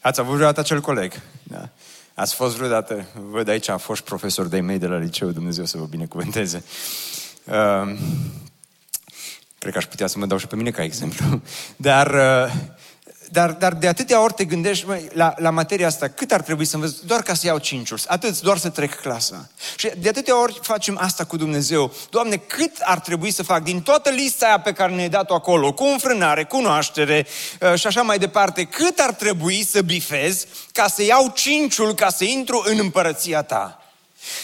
Ați 0.00 0.20
avut 0.20 0.34
vreodată 0.34 0.60
acel 0.60 0.80
coleg? 0.80 1.12
Da. 1.42 1.68
Ați 2.14 2.34
fost 2.34 2.56
vreodată, 2.56 3.06
văd 3.30 3.48
aici, 3.48 3.68
a 3.68 3.76
fost 3.76 4.00
profesor 4.00 4.46
de 4.46 4.60
mei 4.60 4.78
de 4.78 4.86
la 4.86 4.96
liceu, 4.96 5.30
Dumnezeu 5.30 5.64
să 5.64 5.78
vă 5.78 5.84
binecuvânteze. 5.84 6.64
Uh, 7.44 7.98
cred 9.58 9.72
că 9.72 9.78
aș 9.78 9.86
putea 9.86 10.06
să 10.06 10.18
mă 10.18 10.26
dau 10.26 10.38
și 10.38 10.46
pe 10.46 10.56
mine 10.56 10.70
ca 10.70 10.82
exemplu. 10.82 11.42
Dar 11.76 12.14
uh, 12.14 12.52
dar, 13.34 13.50
dar 13.50 13.72
de 13.72 13.88
atâtea 13.88 14.22
ori 14.22 14.32
te 14.32 14.44
gândești 14.44 14.86
mă, 14.86 15.00
la, 15.12 15.34
la 15.36 15.50
materia 15.50 15.86
asta, 15.86 16.08
cât 16.08 16.32
ar 16.32 16.40
trebui 16.40 16.64
să 16.64 16.74
învăț 16.74 16.90
doar 16.90 17.22
ca 17.22 17.34
să 17.34 17.46
iau 17.46 17.58
cinciuri, 17.58 18.02
atât, 18.06 18.40
doar 18.40 18.58
să 18.58 18.68
trec 18.68 18.94
clasa. 18.94 19.48
Și 19.76 19.90
de 19.98 20.08
atâtea 20.08 20.40
ori 20.40 20.58
facem 20.62 20.98
asta 21.00 21.24
cu 21.24 21.36
Dumnezeu. 21.36 21.92
Doamne, 22.10 22.36
cât 22.36 22.72
ar 22.80 23.00
trebui 23.00 23.30
să 23.30 23.42
fac 23.42 23.62
din 23.62 23.80
toată 23.82 24.10
lista 24.10 24.46
aia 24.46 24.60
pe 24.60 24.72
care 24.72 24.94
ne-ai 24.94 25.08
dat-o 25.08 25.34
acolo, 25.34 25.72
cu 25.72 25.84
înfrânare, 25.84 26.44
cunoaștere 26.44 27.26
uh, 27.60 27.78
și 27.78 27.86
așa 27.86 28.02
mai 28.02 28.18
departe, 28.18 28.64
cât 28.64 28.98
ar 28.98 29.12
trebui 29.12 29.64
să 29.64 29.82
bifez 29.82 30.46
ca 30.72 30.88
să 30.88 31.02
iau 31.02 31.32
cinciul, 31.34 31.94
ca 31.94 32.08
să 32.08 32.24
intru 32.24 32.62
în 32.66 32.78
împărăția 32.78 33.42
ta? 33.42 33.83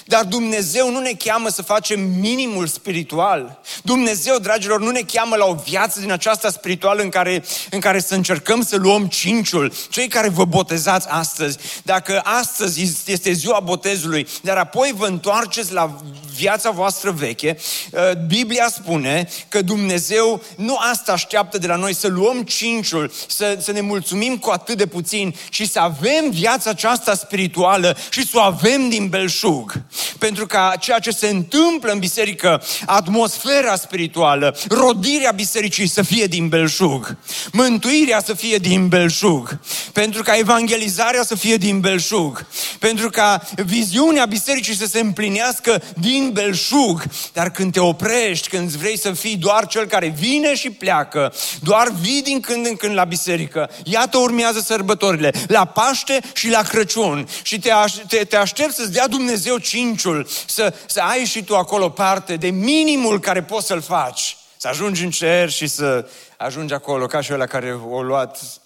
Dar 0.05 0.25
Dumnezeu 0.25 0.91
nu 0.91 1.01
ne 1.01 1.13
cheamă 1.13 1.49
să 1.49 1.63
facem 1.63 2.01
minimul 2.01 2.67
spiritual. 2.67 3.61
Dumnezeu, 3.83 4.39
dragilor, 4.39 4.81
nu 4.81 4.91
ne 4.91 5.01
cheamă 5.13 5.37
la 5.37 5.45
o 5.45 5.55
viață 5.55 6.01
din 6.01 6.13
aceasta 6.13 6.51
spirituală 6.51 7.03
în 7.03 7.09
care, 7.09 7.45
în 7.71 7.81
care 7.81 8.01
să 8.01 8.15
încercăm 8.15 8.63
să 8.63 8.77
luăm 8.77 9.07
cinciul. 9.07 9.73
Cei 9.91 10.09
care 10.09 10.29
vă 10.29 10.45
botezați 10.45 11.09
astăzi, 11.09 11.59
dacă 11.83 12.21
astăzi 12.25 12.83
este 13.07 13.33
ziua 13.33 13.61
botezului, 13.61 14.29
dar 14.43 14.57
apoi 14.57 14.93
vă 14.97 15.07
întoarceți 15.07 15.73
la 15.73 16.01
viața 16.41 16.71
voastră 16.71 17.11
veche, 17.11 17.59
uh, 17.91 18.01
Biblia 18.27 18.69
spune 18.69 19.29
că 19.49 19.63
Dumnezeu 19.63 20.43
nu 20.57 20.77
asta 20.77 21.13
așteaptă 21.13 21.59
de 21.59 21.67
la 21.67 21.77
noi, 21.77 21.95
să 21.95 22.09
luăm 22.09 22.43
cinciul, 22.43 23.13
să, 23.29 23.59
să 23.61 23.73
ne 23.73 23.81
mulțumim 23.81 24.37
cu 24.37 24.51
atât 24.51 24.77
de 24.77 24.87
puțin, 24.87 25.35
ci 25.51 25.69
să 25.69 25.79
avem 25.79 26.31
viața 26.31 26.71
aceasta 26.71 27.15
spirituală 27.15 27.97
și 28.11 28.27
să 28.27 28.37
o 28.37 28.41
avem 28.41 28.89
din 28.89 29.09
belșug 29.09 29.61
rug. 29.61 29.83
Pentru 30.19 30.47
ca 30.47 30.73
ceea 30.81 30.99
ce 30.99 31.11
se 31.11 31.29
întâmplă 31.29 31.93
în 31.93 31.99
biserică, 31.99 32.63
atmosfera 32.87 33.77
spirituală, 33.77 34.57
rodirea 34.69 35.31
bisericii 35.31 35.89
să 35.89 36.03
fie 36.03 36.27
din 36.27 36.49
belșug. 36.49 37.17
Mântuirea 37.53 38.23
să 38.23 38.35
fie 38.35 38.57
din 38.57 38.89
belșug. 38.89 39.61
Pentru 39.93 40.23
ca 40.23 40.37
evangelizarea 40.37 41.23
să 41.23 41.35
fie 41.35 41.57
din 41.57 41.81
belșug. 41.81 42.47
Pentru 42.79 43.11
ca 43.11 43.43
viziunea 43.65 44.25
bisericii 44.25 44.75
să 44.75 44.87
se 44.87 45.01
împlinească 45.01 45.83
din 45.97 46.30
belșug. 46.31 47.03
Dar 47.33 47.51
când 47.51 47.73
te 47.73 47.81
oprești, 47.81 48.49
când 48.49 48.71
vrei 48.71 48.99
să 48.99 49.13
fii 49.13 49.37
doar 49.37 49.67
cel 49.67 49.87
care 49.87 50.09
vine 50.09 50.55
și 50.55 50.71
pleacă, 50.71 51.33
doar 51.63 51.89
vii 52.01 52.23
din 52.23 52.41
când 52.41 52.67
în 52.67 52.77
când 52.77 52.95
la 52.95 53.05
biserică, 53.05 53.71
iată 53.85 54.19
urmează 54.19 54.61
sărbătorile, 54.61 55.33
la 55.47 55.65
Paște 55.65 56.21
și 56.35 56.49
la 56.49 56.63
Crăciun 56.63 57.29
și 57.43 57.59
te, 57.59 57.71
aș, 57.71 57.93
te, 58.09 58.25
te 58.25 58.37
aștept 58.37 58.75
să-ți 58.75 58.93
dea 58.93 59.09
Dumnezeu 59.09 59.59
cinciul, 59.59 60.29
să, 60.47 60.75
să 60.87 61.01
ai 61.01 61.25
și 61.25 61.45
tu 61.45 61.57
acolo 61.57 61.89
parte 61.89 62.37
de 62.37 62.51
minimul 62.51 63.21
care 63.21 63.43
poți 63.43 63.67
să-l 63.67 63.81
faci. 63.81 64.37
Să 64.57 64.69
ajungi 64.69 65.05
în 65.05 65.11
cer 65.11 65.51
și 65.51 65.67
să 65.67 66.09
ajungi 66.37 66.75
acolo, 66.75 67.07
ca 67.07 67.21
și 67.21 67.33
ăla 67.33 67.47
care 67.47 67.75
o 67.75 68.03
luat, 68.03 68.61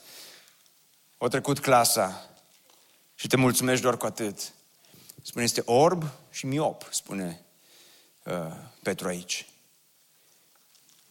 o 1.18 1.28
trecut 1.28 1.58
clasa 1.58 2.28
și 3.14 3.26
te 3.26 3.36
mulțumești 3.36 3.82
doar 3.82 3.96
cu 3.96 4.06
atât. 4.06 4.38
Spune, 5.22 5.44
este 5.44 5.62
orb 5.64 6.04
și 6.30 6.46
miop, 6.46 6.88
spune 6.90 7.44
uh, 8.24 8.52
Petru 8.82 9.08
aici. 9.08 9.46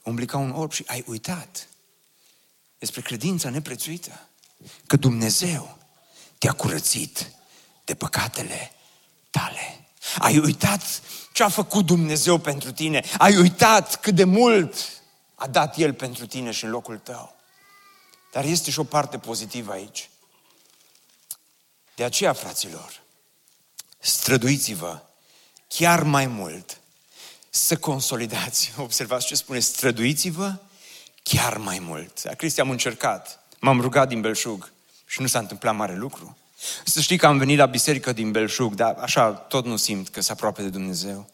Umbli 0.04 0.26
ca 0.26 0.38
un 0.38 0.52
orb 0.52 0.72
și 0.72 0.84
ai 0.88 1.04
uitat 1.08 1.68
despre 2.78 3.02
credința 3.02 3.50
neprețuită. 3.50 4.28
Că 4.88 4.96
Dumnezeu 4.96 5.78
te-a 6.38 6.54
curățit 6.54 7.32
de 7.86 7.96
păcatele 7.96 8.72
tale. 9.30 9.88
Ai 10.18 10.38
uitat 10.38 11.02
ce 11.34 11.44
a 11.44 11.50
făcut 11.50 11.86
Dumnezeu 11.86 12.38
pentru 12.38 12.72
tine. 12.72 13.04
Ai 13.18 13.38
uitat 13.38 14.00
cât 14.00 14.16
de 14.16 14.24
mult 14.24 14.76
a 15.36 15.48
dat 15.48 15.78
El 15.78 15.94
pentru 15.94 16.28
tine 16.28 16.52
și 16.52 16.64
în 16.64 16.70
locul 16.70 16.98
tău. 16.98 17.36
Dar 18.32 18.46
este 18.46 18.72
și 18.72 18.80
o 18.80 18.84
parte 18.84 19.18
pozitivă 19.18 19.72
aici. 19.72 20.10
De 21.96 22.04
aceea, 22.04 22.34
fraților, 22.34 23.02
străduiți-vă 24.00 25.02
chiar 25.68 26.04
mai 26.04 26.28
mult 26.28 26.82
să 27.56 27.78
consolidați. 27.78 28.74
Observați 28.78 29.26
ce 29.26 29.36
spune, 29.36 29.60
străduiți-vă 29.60 30.56
chiar 31.24 31.58
mai 31.58 31.80
mult. 31.82 32.20
Cristi, 32.38 32.60
am 32.60 32.70
încercat, 32.70 33.40
m-am 33.60 33.82
rugat 33.82 34.08
din 34.08 34.22
belșug 34.22 34.72
și 35.06 35.22
nu 35.22 35.28
s-a 35.28 35.40
întâmplat 35.40 35.76
mare 35.76 35.96
lucru. 35.96 36.38
Să 36.86 37.02
știi 37.02 37.18
că 37.18 37.26
am 37.26 37.38
venit 37.38 37.58
la 37.58 37.66
biserică 37.66 38.14
din 38.14 38.32
belșug, 38.32 38.74
dar 38.74 38.96
așa 39.00 39.32
tot 39.32 39.66
nu 39.66 39.76
simt 39.76 40.10
că 40.10 40.22
se 40.22 40.32
aproape 40.32 40.62
de 40.62 40.70
Dumnezeu. 40.70 41.30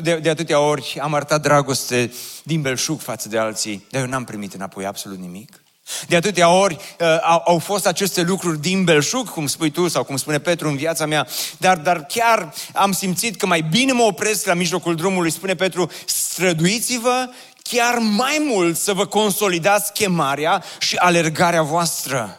De, 0.00 0.16
de 0.16 0.30
atâtea 0.30 0.60
ori 0.60 0.98
am 1.00 1.14
arătat 1.14 1.42
dragoste 1.42 2.12
din 2.42 2.60
belșug 2.60 3.00
față 3.00 3.28
de 3.28 3.38
alții, 3.38 3.86
dar 3.90 4.00
eu 4.00 4.08
n-am 4.08 4.24
primit 4.24 4.54
înapoi 4.54 4.86
absolut 4.86 5.18
nimic. 5.18 5.61
De 6.08 6.16
atâtea 6.16 6.48
ori 6.48 6.74
uh, 6.74 7.06
au, 7.22 7.42
au 7.46 7.58
fost 7.58 7.86
aceste 7.86 8.22
lucruri 8.22 8.60
din 8.60 8.84
belșug, 8.84 9.30
cum 9.30 9.46
spui 9.46 9.70
tu 9.70 9.88
sau 9.88 10.04
cum 10.04 10.16
spune 10.16 10.38
Petru 10.40 10.68
în 10.68 10.76
viața 10.76 11.06
mea, 11.06 11.26
dar, 11.58 11.76
dar 11.78 12.04
chiar 12.04 12.54
am 12.74 12.92
simțit 12.92 13.36
că 13.36 13.46
mai 13.46 13.60
bine 13.60 13.92
mă 13.92 14.02
opresc 14.02 14.46
la 14.46 14.54
mijlocul 14.54 14.94
drumului, 14.94 15.30
spune 15.30 15.54
Petru, 15.54 15.90
străduiți-vă 16.06 17.28
chiar 17.62 17.98
mai 17.98 18.42
mult 18.46 18.76
să 18.76 18.92
vă 18.92 19.06
consolidați 19.06 19.92
chemarea 19.92 20.64
și 20.78 20.96
alergarea 20.96 21.62
voastră. 21.62 22.36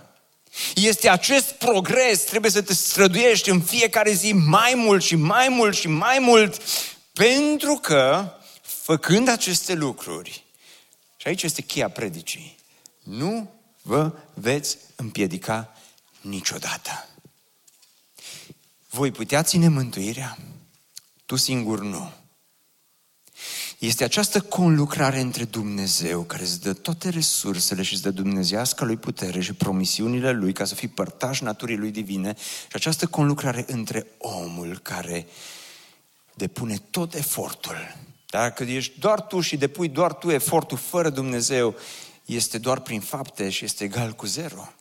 Este 0.75 1.09
acest 1.09 1.51
progres, 1.51 2.21
trebuie 2.21 2.51
să 2.51 2.61
te 2.61 2.73
străduiești 2.73 3.49
în 3.49 3.61
fiecare 3.61 4.11
zi 4.11 4.33
mai 4.33 4.73
mult 4.75 5.03
și 5.03 5.15
mai 5.15 5.47
mult 5.49 5.75
și 5.75 5.87
mai 5.87 6.19
mult, 6.19 6.61
pentru 7.13 7.75
că, 7.75 8.33
făcând 8.61 9.29
aceste 9.29 9.73
lucruri, 9.73 10.43
și 11.17 11.27
aici 11.27 11.43
este 11.43 11.61
cheia 11.61 11.89
predicii, 11.89 12.57
nu 13.03 13.51
vă 13.81 14.11
veți 14.33 14.77
împiedica 14.95 15.75
niciodată. 16.21 17.07
Voi 18.89 19.11
putea 19.11 19.43
ține 19.43 19.67
mântuirea? 19.67 20.37
Tu 21.25 21.35
singur 21.35 21.81
nu. 21.81 22.11
Este 23.79 24.03
această 24.03 24.41
conlucrare 24.41 25.19
între 25.19 25.43
Dumnezeu 25.43 26.21
care 26.21 26.41
îți 26.41 26.61
dă 26.61 26.73
toate 26.73 27.09
resursele 27.09 27.81
și 27.81 27.93
îți 27.93 28.01
dă 28.01 28.11
dumnezească 28.11 28.85
lui 28.85 28.97
putere 28.97 29.41
și 29.41 29.53
promisiunile 29.53 30.31
lui 30.31 30.53
ca 30.53 30.65
să 30.65 30.75
fii 30.75 30.87
părtaș 30.87 31.39
naturii 31.39 31.77
lui 31.77 31.91
divine 31.91 32.35
și 32.37 32.75
această 32.75 33.07
conlucrare 33.07 33.65
între 33.67 34.07
omul 34.17 34.79
care 34.79 35.27
depune 36.33 36.77
tot 36.89 37.13
efortul. 37.13 37.95
Dacă 38.25 38.63
ești 38.63 38.99
doar 38.99 39.21
tu 39.21 39.39
și 39.39 39.57
depui 39.57 39.89
doar 39.89 40.13
tu 40.13 40.29
efortul 40.29 40.77
fără 40.77 41.09
Dumnezeu, 41.09 41.75
este 42.25 42.57
doar 42.57 42.79
prin 42.79 43.01
fapte 43.01 43.49
și 43.49 43.65
este 43.65 43.83
egal 43.83 44.11
cu 44.11 44.25
zero. 44.25 44.73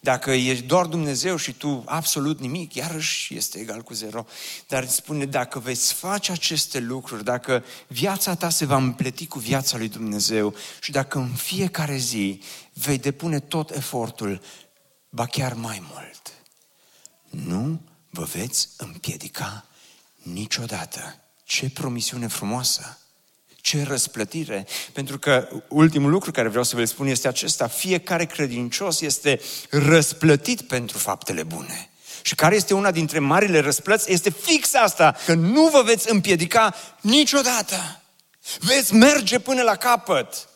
Dacă 0.00 0.30
ești 0.30 0.64
doar 0.64 0.86
Dumnezeu 0.86 1.36
și 1.36 1.52
tu 1.52 1.82
absolut 1.86 2.40
nimic, 2.40 2.74
iarăși 2.74 3.36
este 3.36 3.58
egal 3.58 3.82
cu 3.82 3.94
zero. 3.94 4.26
Dar 4.68 4.82
îți 4.82 4.94
spune, 4.94 5.24
dacă 5.24 5.58
veți 5.58 5.92
face 5.92 6.32
aceste 6.32 6.78
lucruri, 6.78 7.24
dacă 7.24 7.64
viața 7.86 8.34
ta 8.34 8.48
se 8.48 8.64
va 8.64 8.76
împleti 8.76 9.26
cu 9.26 9.38
viața 9.38 9.76
lui 9.76 9.88
Dumnezeu 9.88 10.54
și 10.80 10.90
dacă 10.90 11.18
în 11.18 11.34
fiecare 11.34 11.96
zi 11.96 12.42
vei 12.72 12.98
depune 12.98 13.40
tot 13.40 13.70
efortul, 13.70 14.40
ba 15.08 15.26
chiar 15.26 15.52
mai 15.52 15.82
mult, 15.92 16.32
nu 17.44 17.80
vă 18.10 18.24
veți 18.24 18.68
împiedica 18.76 19.66
niciodată. 20.22 21.22
Ce 21.44 21.70
promisiune 21.70 22.26
frumoasă! 22.26 22.98
Ce 23.68 23.82
răsplătire! 23.82 24.66
Pentru 24.92 25.18
că 25.18 25.48
ultimul 25.68 26.10
lucru 26.10 26.30
care 26.30 26.48
vreau 26.48 26.64
să 26.64 26.76
vă 26.76 26.84
spun 26.84 27.06
este 27.06 27.28
acesta. 27.28 27.66
Fiecare 27.66 28.24
credincios 28.24 29.00
este 29.00 29.40
răsplătit 29.70 30.60
pentru 30.60 30.98
faptele 30.98 31.42
bune. 31.42 31.90
Și 32.22 32.34
care 32.34 32.54
este 32.54 32.74
una 32.74 32.90
dintre 32.90 33.18
marile 33.18 33.58
răsplăți? 33.58 34.12
Este 34.12 34.30
fix 34.30 34.74
asta, 34.74 35.16
că 35.24 35.34
nu 35.34 35.68
vă 35.68 35.82
veți 35.82 36.10
împiedica 36.10 36.74
niciodată. 37.00 38.02
Veți 38.58 38.94
merge 38.94 39.38
până 39.38 39.62
la 39.62 39.74
capăt 39.74 40.48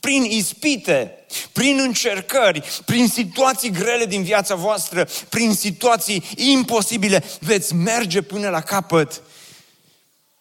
prin 0.00 0.22
ispite, 0.22 1.26
prin 1.52 1.78
încercări, 1.78 2.62
prin 2.84 3.08
situații 3.08 3.70
grele 3.70 4.06
din 4.06 4.22
viața 4.22 4.54
voastră, 4.54 5.08
prin 5.28 5.54
situații 5.54 6.24
imposibile, 6.36 7.24
veți 7.40 7.74
merge 7.74 8.22
până 8.22 8.48
la 8.48 8.60
capăt. 8.60 9.22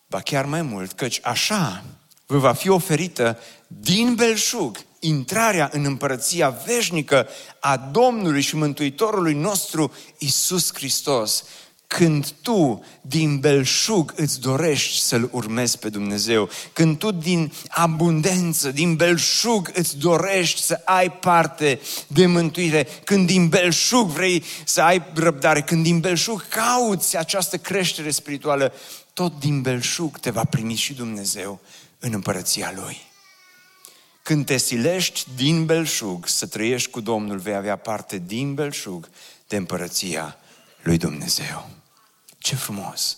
Ba 0.07 0.21
chiar 0.21 0.45
mai 0.45 0.61
mult, 0.61 0.91
căci 0.91 1.19
așa 1.23 1.83
vă 2.27 2.37
va 2.37 2.53
fi 2.53 2.69
oferită 2.69 3.39
din 3.67 4.15
belșug 4.15 4.77
intrarea 4.99 5.69
în 5.73 5.85
împărăția 5.85 6.49
veșnică 6.65 7.27
a 7.59 7.77
Domnului 7.77 8.41
și 8.41 8.55
Mântuitorului 8.55 9.33
nostru 9.33 9.93
Isus 10.17 10.73
Hristos. 10.73 11.43
Când 11.87 12.27
tu 12.41 12.85
din 13.01 13.39
belșug 13.39 14.13
îți 14.15 14.39
dorești 14.39 14.99
să-L 14.99 15.29
urmezi 15.31 15.79
pe 15.79 15.89
Dumnezeu, 15.89 16.49
când 16.73 16.97
tu 16.97 17.11
din 17.11 17.51
abundență, 17.67 18.71
din 18.71 18.95
belșug 18.95 19.71
îți 19.73 19.97
dorești 19.97 20.61
să 20.61 20.81
ai 20.85 21.11
parte 21.11 21.79
de 22.07 22.25
mântuire, 22.25 22.87
când 23.03 23.27
din 23.27 23.47
belșug 23.47 24.07
vrei 24.07 24.43
să 24.65 24.81
ai 24.81 25.03
răbdare, 25.13 25.61
când 25.61 25.83
din 25.83 25.99
belșug 25.99 26.47
cauți 26.47 27.17
această 27.17 27.57
creștere 27.57 28.11
spirituală, 28.11 28.73
tot 29.13 29.39
din 29.39 29.61
belșug 29.61 30.19
te 30.19 30.29
va 30.29 30.43
primi 30.43 30.75
și 30.75 30.93
Dumnezeu 30.93 31.59
în 31.99 32.13
împărăția 32.13 32.71
Lui. 32.71 32.97
Când 34.21 34.45
te 34.45 34.57
silești 34.57 35.25
din 35.35 35.65
belșug 35.65 36.27
să 36.27 36.47
trăiești 36.47 36.89
cu 36.89 36.99
Domnul, 36.99 37.39
vei 37.39 37.55
avea 37.55 37.75
parte 37.75 38.17
din 38.17 38.53
belșug 38.53 39.09
de 39.47 39.55
împărăția 39.55 40.37
lui 40.81 40.97
Dumnezeu. 40.97 41.69
Ce 42.37 42.55
frumos! 42.55 43.17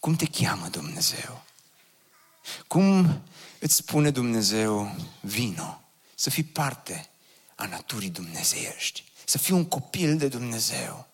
Cum 0.00 0.16
te 0.16 0.26
cheamă 0.26 0.68
Dumnezeu? 0.68 1.44
Cum 2.66 3.22
îți 3.58 3.74
spune 3.74 4.10
Dumnezeu, 4.10 4.96
vino, 5.20 5.80
să 6.14 6.30
fii 6.30 6.44
parte 6.44 7.08
a 7.54 7.66
naturii 7.66 8.10
dumnezeiești, 8.10 9.04
să 9.24 9.38
fii 9.38 9.54
un 9.54 9.64
copil 9.64 10.16
de 10.16 10.28
Dumnezeu. 10.28 11.06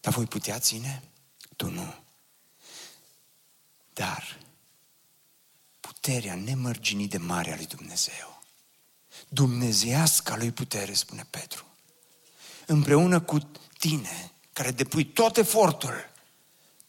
Dar 0.00 0.12
voi 0.12 0.26
putea 0.26 0.58
ține? 0.58 1.02
Tu 1.56 1.70
nu. 1.70 1.94
Dar 3.92 4.38
puterea 6.08 6.34
nemărginit 6.34 7.10
de 7.10 7.18
mare 7.18 7.52
a 7.52 7.56
lui 7.56 7.66
Dumnezeu. 7.66 8.42
Dumnezeiasca 9.28 10.36
lui 10.36 10.52
putere, 10.52 10.92
spune 10.92 11.26
Petru. 11.30 11.66
Împreună 12.66 13.20
cu 13.20 13.38
tine, 13.78 14.32
care 14.52 14.70
depui 14.70 15.04
tot 15.04 15.36
efortul, 15.36 16.10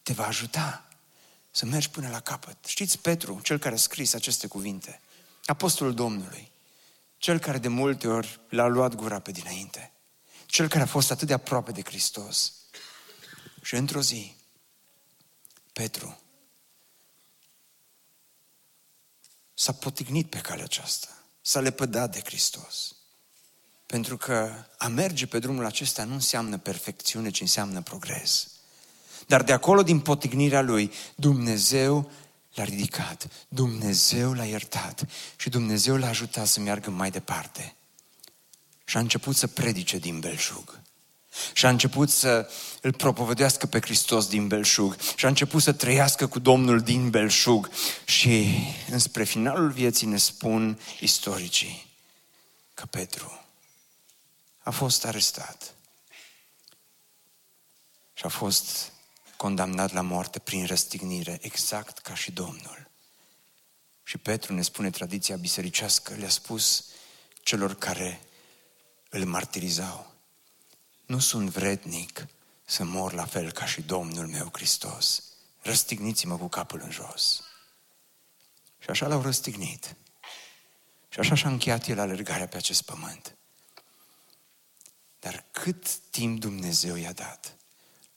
te 0.04 0.14
va 0.14 0.28
ajuta 0.28 0.88
să 1.52 1.66
mergi 1.66 1.90
până 1.90 2.10
la 2.10 2.20
capăt. 2.20 2.58
Știți, 2.66 3.00
Petru, 3.00 3.40
cel 3.44 3.58
care 3.58 3.76
a 3.76 3.78
scris 3.78 4.14
aceste 4.14 4.48
cuvinte, 4.48 5.02
apostolul 5.46 5.94
Domnului, 5.94 6.52
cel 7.18 7.40
care 7.40 7.58
de 7.58 7.68
multe 7.68 8.08
ori 8.08 8.40
l-a 8.50 8.68
luat 8.68 8.96
gura 8.96 9.20
pe 9.20 9.32
dinainte, 9.32 9.92
cel 10.46 10.68
care 10.68 10.84
a 10.84 10.88
fost 10.88 11.12
atât 11.12 11.28
de 11.28 11.34
aproape 11.34 11.72
de 11.72 11.82
Hristos. 11.84 12.54
Și 13.62 13.76
într-o 13.76 14.02
zi, 14.02 14.36
Petru 15.74 16.20
s-a 19.60 19.72
potignit 19.72 20.30
pe 20.30 20.38
calea 20.38 20.64
aceasta, 20.64 21.08
s-a 21.42 21.60
lepădat 21.60 22.12
de 22.12 22.22
Hristos. 22.26 22.96
Pentru 23.86 24.18
că 24.18 24.52
a 24.78 24.88
merge 24.88 25.26
pe 25.26 25.40
drumul 25.40 25.66
acesta 25.66 26.04
nu 26.04 26.14
înseamnă 26.14 26.58
perfecțiune, 26.58 27.30
ci 27.30 27.42
înseamnă 27.42 27.82
progres. 27.82 28.48
Dar 29.28 29.44
de 29.44 29.54
acolo, 29.54 29.84
din 29.84 30.00
potignirea 30.00 30.62
lui, 30.62 30.92
Dumnezeu 31.16 32.12
l-a 32.54 32.64
ridicat, 32.64 33.28
Dumnezeu 33.48 34.34
l-a 34.34 34.46
iertat 34.46 35.06
și 35.36 35.50
Dumnezeu 35.50 35.96
l-a 35.96 36.08
ajutat 36.08 36.48
să 36.48 36.60
meargă 36.60 36.90
mai 36.90 37.12
departe. 37.12 37.76
Și 38.86 38.98
a 38.98 39.00
început 39.00 39.36
să 39.36 39.48
predice 39.48 39.98
din 39.98 40.20
belșug. 40.20 40.82
Și 41.54 41.66
a 41.66 41.70
început 41.70 42.10
să 42.10 42.50
îl 42.82 42.94
propovădească 42.94 43.66
pe 43.66 43.80
Hristos 43.80 44.28
din 44.28 44.48
belșug. 44.48 44.98
Și 45.16 45.26
a 45.26 45.28
început 45.28 45.62
să 45.62 45.72
trăiască 45.72 46.28
cu 46.28 46.40
Domnul 46.40 46.82
din 46.82 47.10
belșug. 47.10 47.70
Și 48.06 48.48
înspre 48.90 49.24
finalul 49.24 49.72
vieții 49.72 50.08
ne 50.08 50.18
spun 50.18 50.80
istoricii 51.00 51.88
că 52.74 52.86
Petru 52.86 53.46
a 54.60 54.72
fost 54.72 55.06
arestat. 55.06 55.74
Și 58.14 58.26
a 58.26 58.30
fost 58.30 58.92
condamnat 59.38 59.94
la 59.94 60.02
moarte 60.02 60.40
prin 60.40 60.66
răstignire, 60.66 61.38
exact 61.42 61.98
ca 61.98 62.16
și 62.16 62.32
Domnul. 62.32 62.90
Și 64.04 64.18
Petru 64.18 64.54
ne 64.54 64.62
spune 64.62 64.90
tradiția 64.90 65.36
bisericească, 65.36 66.14
le-a 66.14 66.30
spus 66.30 66.86
celor 67.42 67.76
care 67.76 68.22
îl 69.10 69.26
martirizau. 69.26 70.09
Nu 71.10 71.20
sunt 71.20 71.50
vrednic 71.50 72.28
să 72.66 72.84
mor 72.84 73.14
la 73.14 73.26
fel 73.26 73.52
ca 73.52 73.66
și 73.66 73.82
Domnul 73.82 74.28
meu 74.28 74.50
Hristos. 74.52 75.24
Răstigniți-mă 75.62 76.38
cu 76.38 76.48
capul 76.48 76.82
în 76.84 76.92
jos. 76.92 77.44
Și 78.80 78.90
așa 78.90 79.08
l-au 79.08 79.22
răstignit. 79.22 79.96
Și 81.10 81.20
așa 81.20 81.36
și-a 81.36 81.50
încheiat 81.50 81.88
el 81.88 82.00
alergarea 82.00 82.48
pe 82.48 82.58
acest 82.58 82.82
pământ. 82.82 83.36
Dar 85.20 85.46
cât 85.52 85.96
timp 85.98 86.40
Dumnezeu 86.40 86.96
i-a 86.96 87.14
dat? 87.14 87.56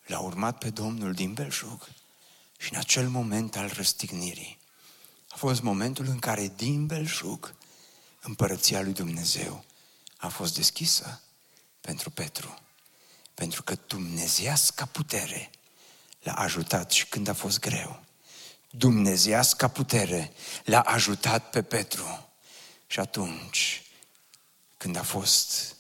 L-a 0.07 0.21
urmat 0.21 0.59
pe 0.59 0.71
Domnul 0.71 1.13
din 1.13 1.33
belșug 1.33 1.89
și 2.59 2.73
în 2.73 2.79
acel 2.79 3.09
moment 3.09 3.57
al 3.57 3.69
răstignirii 3.69 4.59
a 5.29 5.37
fost 5.37 5.63
momentul 5.63 6.07
în 6.07 6.19
care 6.19 6.53
din 6.57 6.87
belșug 6.87 7.55
împărăția 8.21 8.83
lui 8.83 8.93
Dumnezeu 8.93 9.65
a 10.17 10.29
fost 10.29 10.55
deschisă 10.55 11.21
pentru 11.81 12.11
Petru. 12.11 12.57
Pentru 13.35 13.63
că 13.63 13.77
Dumnezeiasca 13.87 14.85
putere 14.85 15.51
l-a 16.23 16.33
ajutat 16.33 16.91
și 16.91 17.07
când 17.07 17.29
a 17.29 17.35
fost 17.35 17.59
greu. 17.59 18.01
Dumnezeiasca 18.71 19.69
putere 19.69 20.33
l-a 20.65 20.81
ajutat 20.81 21.51
pe 21.51 21.63
Petru. 21.63 22.29
Și 22.87 23.01
atunci, 23.01 23.83
când 24.77 24.97
a 24.97 25.03
fost 25.03 25.77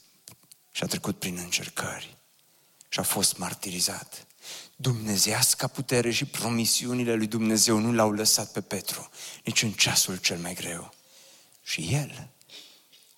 și 0.70 0.82
a 0.82 0.86
trecut 0.86 1.18
prin 1.18 1.36
încercări 1.36 2.16
și 2.88 2.98
a 2.98 3.02
fost 3.02 3.36
martirizat, 3.36 4.26
Dumnezeiasca 4.76 5.66
putere 5.66 6.10
și 6.10 6.24
promisiunile 6.24 7.14
lui 7.14 7.26
Dumnezeu 7.26 7.78
nu 7.78 7.92
l-au 7.92 8.10
lăsat 8.10 8.52
pe 8.52 8.60
Petru 8.60 9.10
nici 9.44 9.62
în 9.62 9.72
ceasul 9.72 10.16
cel 10.16 10.38
mai 10.38 10.54
greu. 10.54 10.94
Și 11.62 11.88
el, 11.94 12.28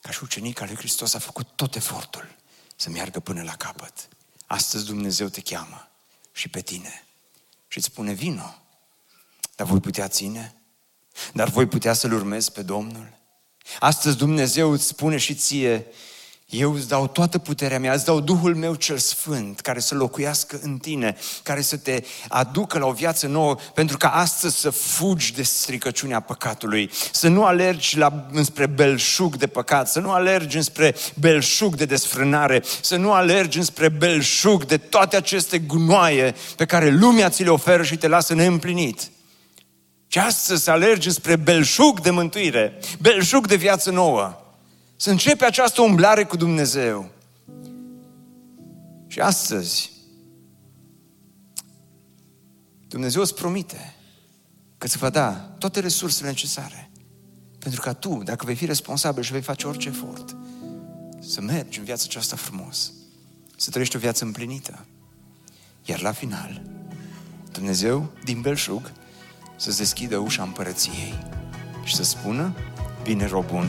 ca 0.01 0.11
și 0.11 0.23
ucenic 0.23 0.61
al 0.61 0.67
lui 0.67 0.77
Hristos, 0.77 1.15
a 1.15 1.19
făcut 1.19 1.47
tot 1.55 1.75
efortul 1.75 2.37
să 2.77 2.91
meargă 2.91 3.21
până 3.21 3.43
la 3.43 3.57
capăt. 3.57 4.09
Astăzi 4.47 4.85
Dumnezeu 4.85 5.29
te 5.29 5.41
cheamă 5.41 5.89
și 6.33 6.49
pe 6.49 6.61
tine 6.61 7.05
și 7.69 7.79
îți 7.79 7.87
spune 7.87 8.13
vino. 8.13 8.55
Dar 9.57 9.67
voi 9.67 9.81
putea 9.81 10.09
ține? 10.09 10.55
Dar 11.33 11.49
voi 11.49 11.67
putea 11.67 11.93
să-L 11.93 12.13
urmezi 12.13 12.53
pe 12.53 12.63
Domnul? 12.63 13.13
Astăzi 13.79 14.17
Dumnezeu 14.17 14.71
îți 14.71 14.87
spune 14.87 15.17
și 15.17 15.35
ție, 15.35 15.87
eu 16.49 16.75
îți 16.75 16.89
dau 16.89 17.07
toată 17.07 17.39
puterea 17.39 17.79
mea, 17.79 17.93
îți 17.93 18.05
dau 18.05 18.21
Duhul 18.21 18.55
meu 18.55 18.75
cel 18.75 18.99
Sfânt, 18.99 19.61
care 19.61 19.81
să 19.81 19.95
locuiască 19.95 20.59
în 20.63 20.79
tine, 20.79 21.17
care 21.43 21.61
să 21.61 21.77
te 21.77 22.03
aducă 22.29 22.79
la 22.79 22.87
o 22.87 22.93
viață 22.93 23.27
nouă, 23.27 23.57
pentru 23.75 23.97
ca 23.97 24.09
astăzi 24.09 24.61
să 24.61 24.71
fugi 24.71 25.33
de 25.33 25.43
stricăciunea 25.43 26.21
păcatului, 26.21 26.91
să 27.13 27.29
nu 27.29 27.45
alergi 27.45 27.97
la, 27.99 28.27
înspre 28.33 28.67
belșug 28.67 29.37
de 29.37 29.47
păcat, 29.47 29.89
să 29.89 30.01
nu 30.01 30.11
alergi 30.11 30.57
înspre 30.57 30.95
belșug 31.19 31.75
de 31.75 31.85
desfrânare, 31.85 32.63
să 32.81 32.97
nu 32.97 33.13
alergi 33.13 33.59
înspre 33.59 33.89
belșug 33.89 34.65
de 34.65 34.77
toate 34.77 35.17
aceste 35.17 35.59
gunoaie 35.59 36.35
pe 36.57 36.65
care 36.65 36.91
lumea 36.91 37.29
ți 37.29 37.43
le 37.43 37.51
oferă 37.51 37.83
și 37.83 37.97
te 37.97 38.09
lasă 38.09 38.35
neîmplinit. 38.35 39.01
Și 40.07 40.19
astăzi 40.19 40.63
să 40.63 40.71
alergi 40.71 41.11
spre 41.11 41.37
belșug 41.37 42.01
de 42.01 42.11
mântuire, 42.11 42.79
belșug 43.01 43.47
de 43.47 43.57
viață 43.57 43.91
nouă. 43.91 44.44
Să 45.05 45.11
începe 45.11 45.45
această 45.45 45.83
umblare 45.83 46.25
cu 46.25 46.37
Dumnezeu. 46.37 47.11
Și 49.07 49.21
astăzi, 49.21 49.91
Dumnezeu 52.89 53.23
îți 53.23 53.35
promite 53.35 53.95
că 54.79 54.87
îți 54.87 54.99
va 54.99 55.11
da 55.11 55.33
toate 55.33 55.81
resursele 55.81 56.29
necesare. 56.29 56.91
Pentru 57.59 57.81
ca 57.81 57.93
tu, 57.93 58.21
dacă 58.25 58.45
vei 58.45 58.55
fi 58.55 58.67
responsabil 58.67 59.23
și 59.23 59.33
vei 59.33 59.41
face 59.41 59.67
orice 59.67 59.89
efort, 59.89 60.37
să 61.19 61.41
mergi 61.41 61.79
în 61.79 61.85
viața 61.85 62.05
aceasta 62.07 62.37
frumos, 62.37 62.93
să 63.57 63.71
trăiești 63.71 63.97
o 63.97 63.99
viață 63.99 64.25
împlinită. 64.25 64.87
Iar 65.85 66.01
la 66.01 66.13
final, 66.13 66.63
Dumnezeu, 67.53 68.11
din 68.25 68.41
belșug, 68.41 68.93
să-ți 69.57 69.79
deschidă 69.79 70.17
ușa 70.17 70.43
împărăției 70.43 71.15
și 71.83 71.95
să 71.95 72.03
spună, 72.03 72.55
bine 73.03 73.27
rob 73.27 73.47
bun 73.47 73.69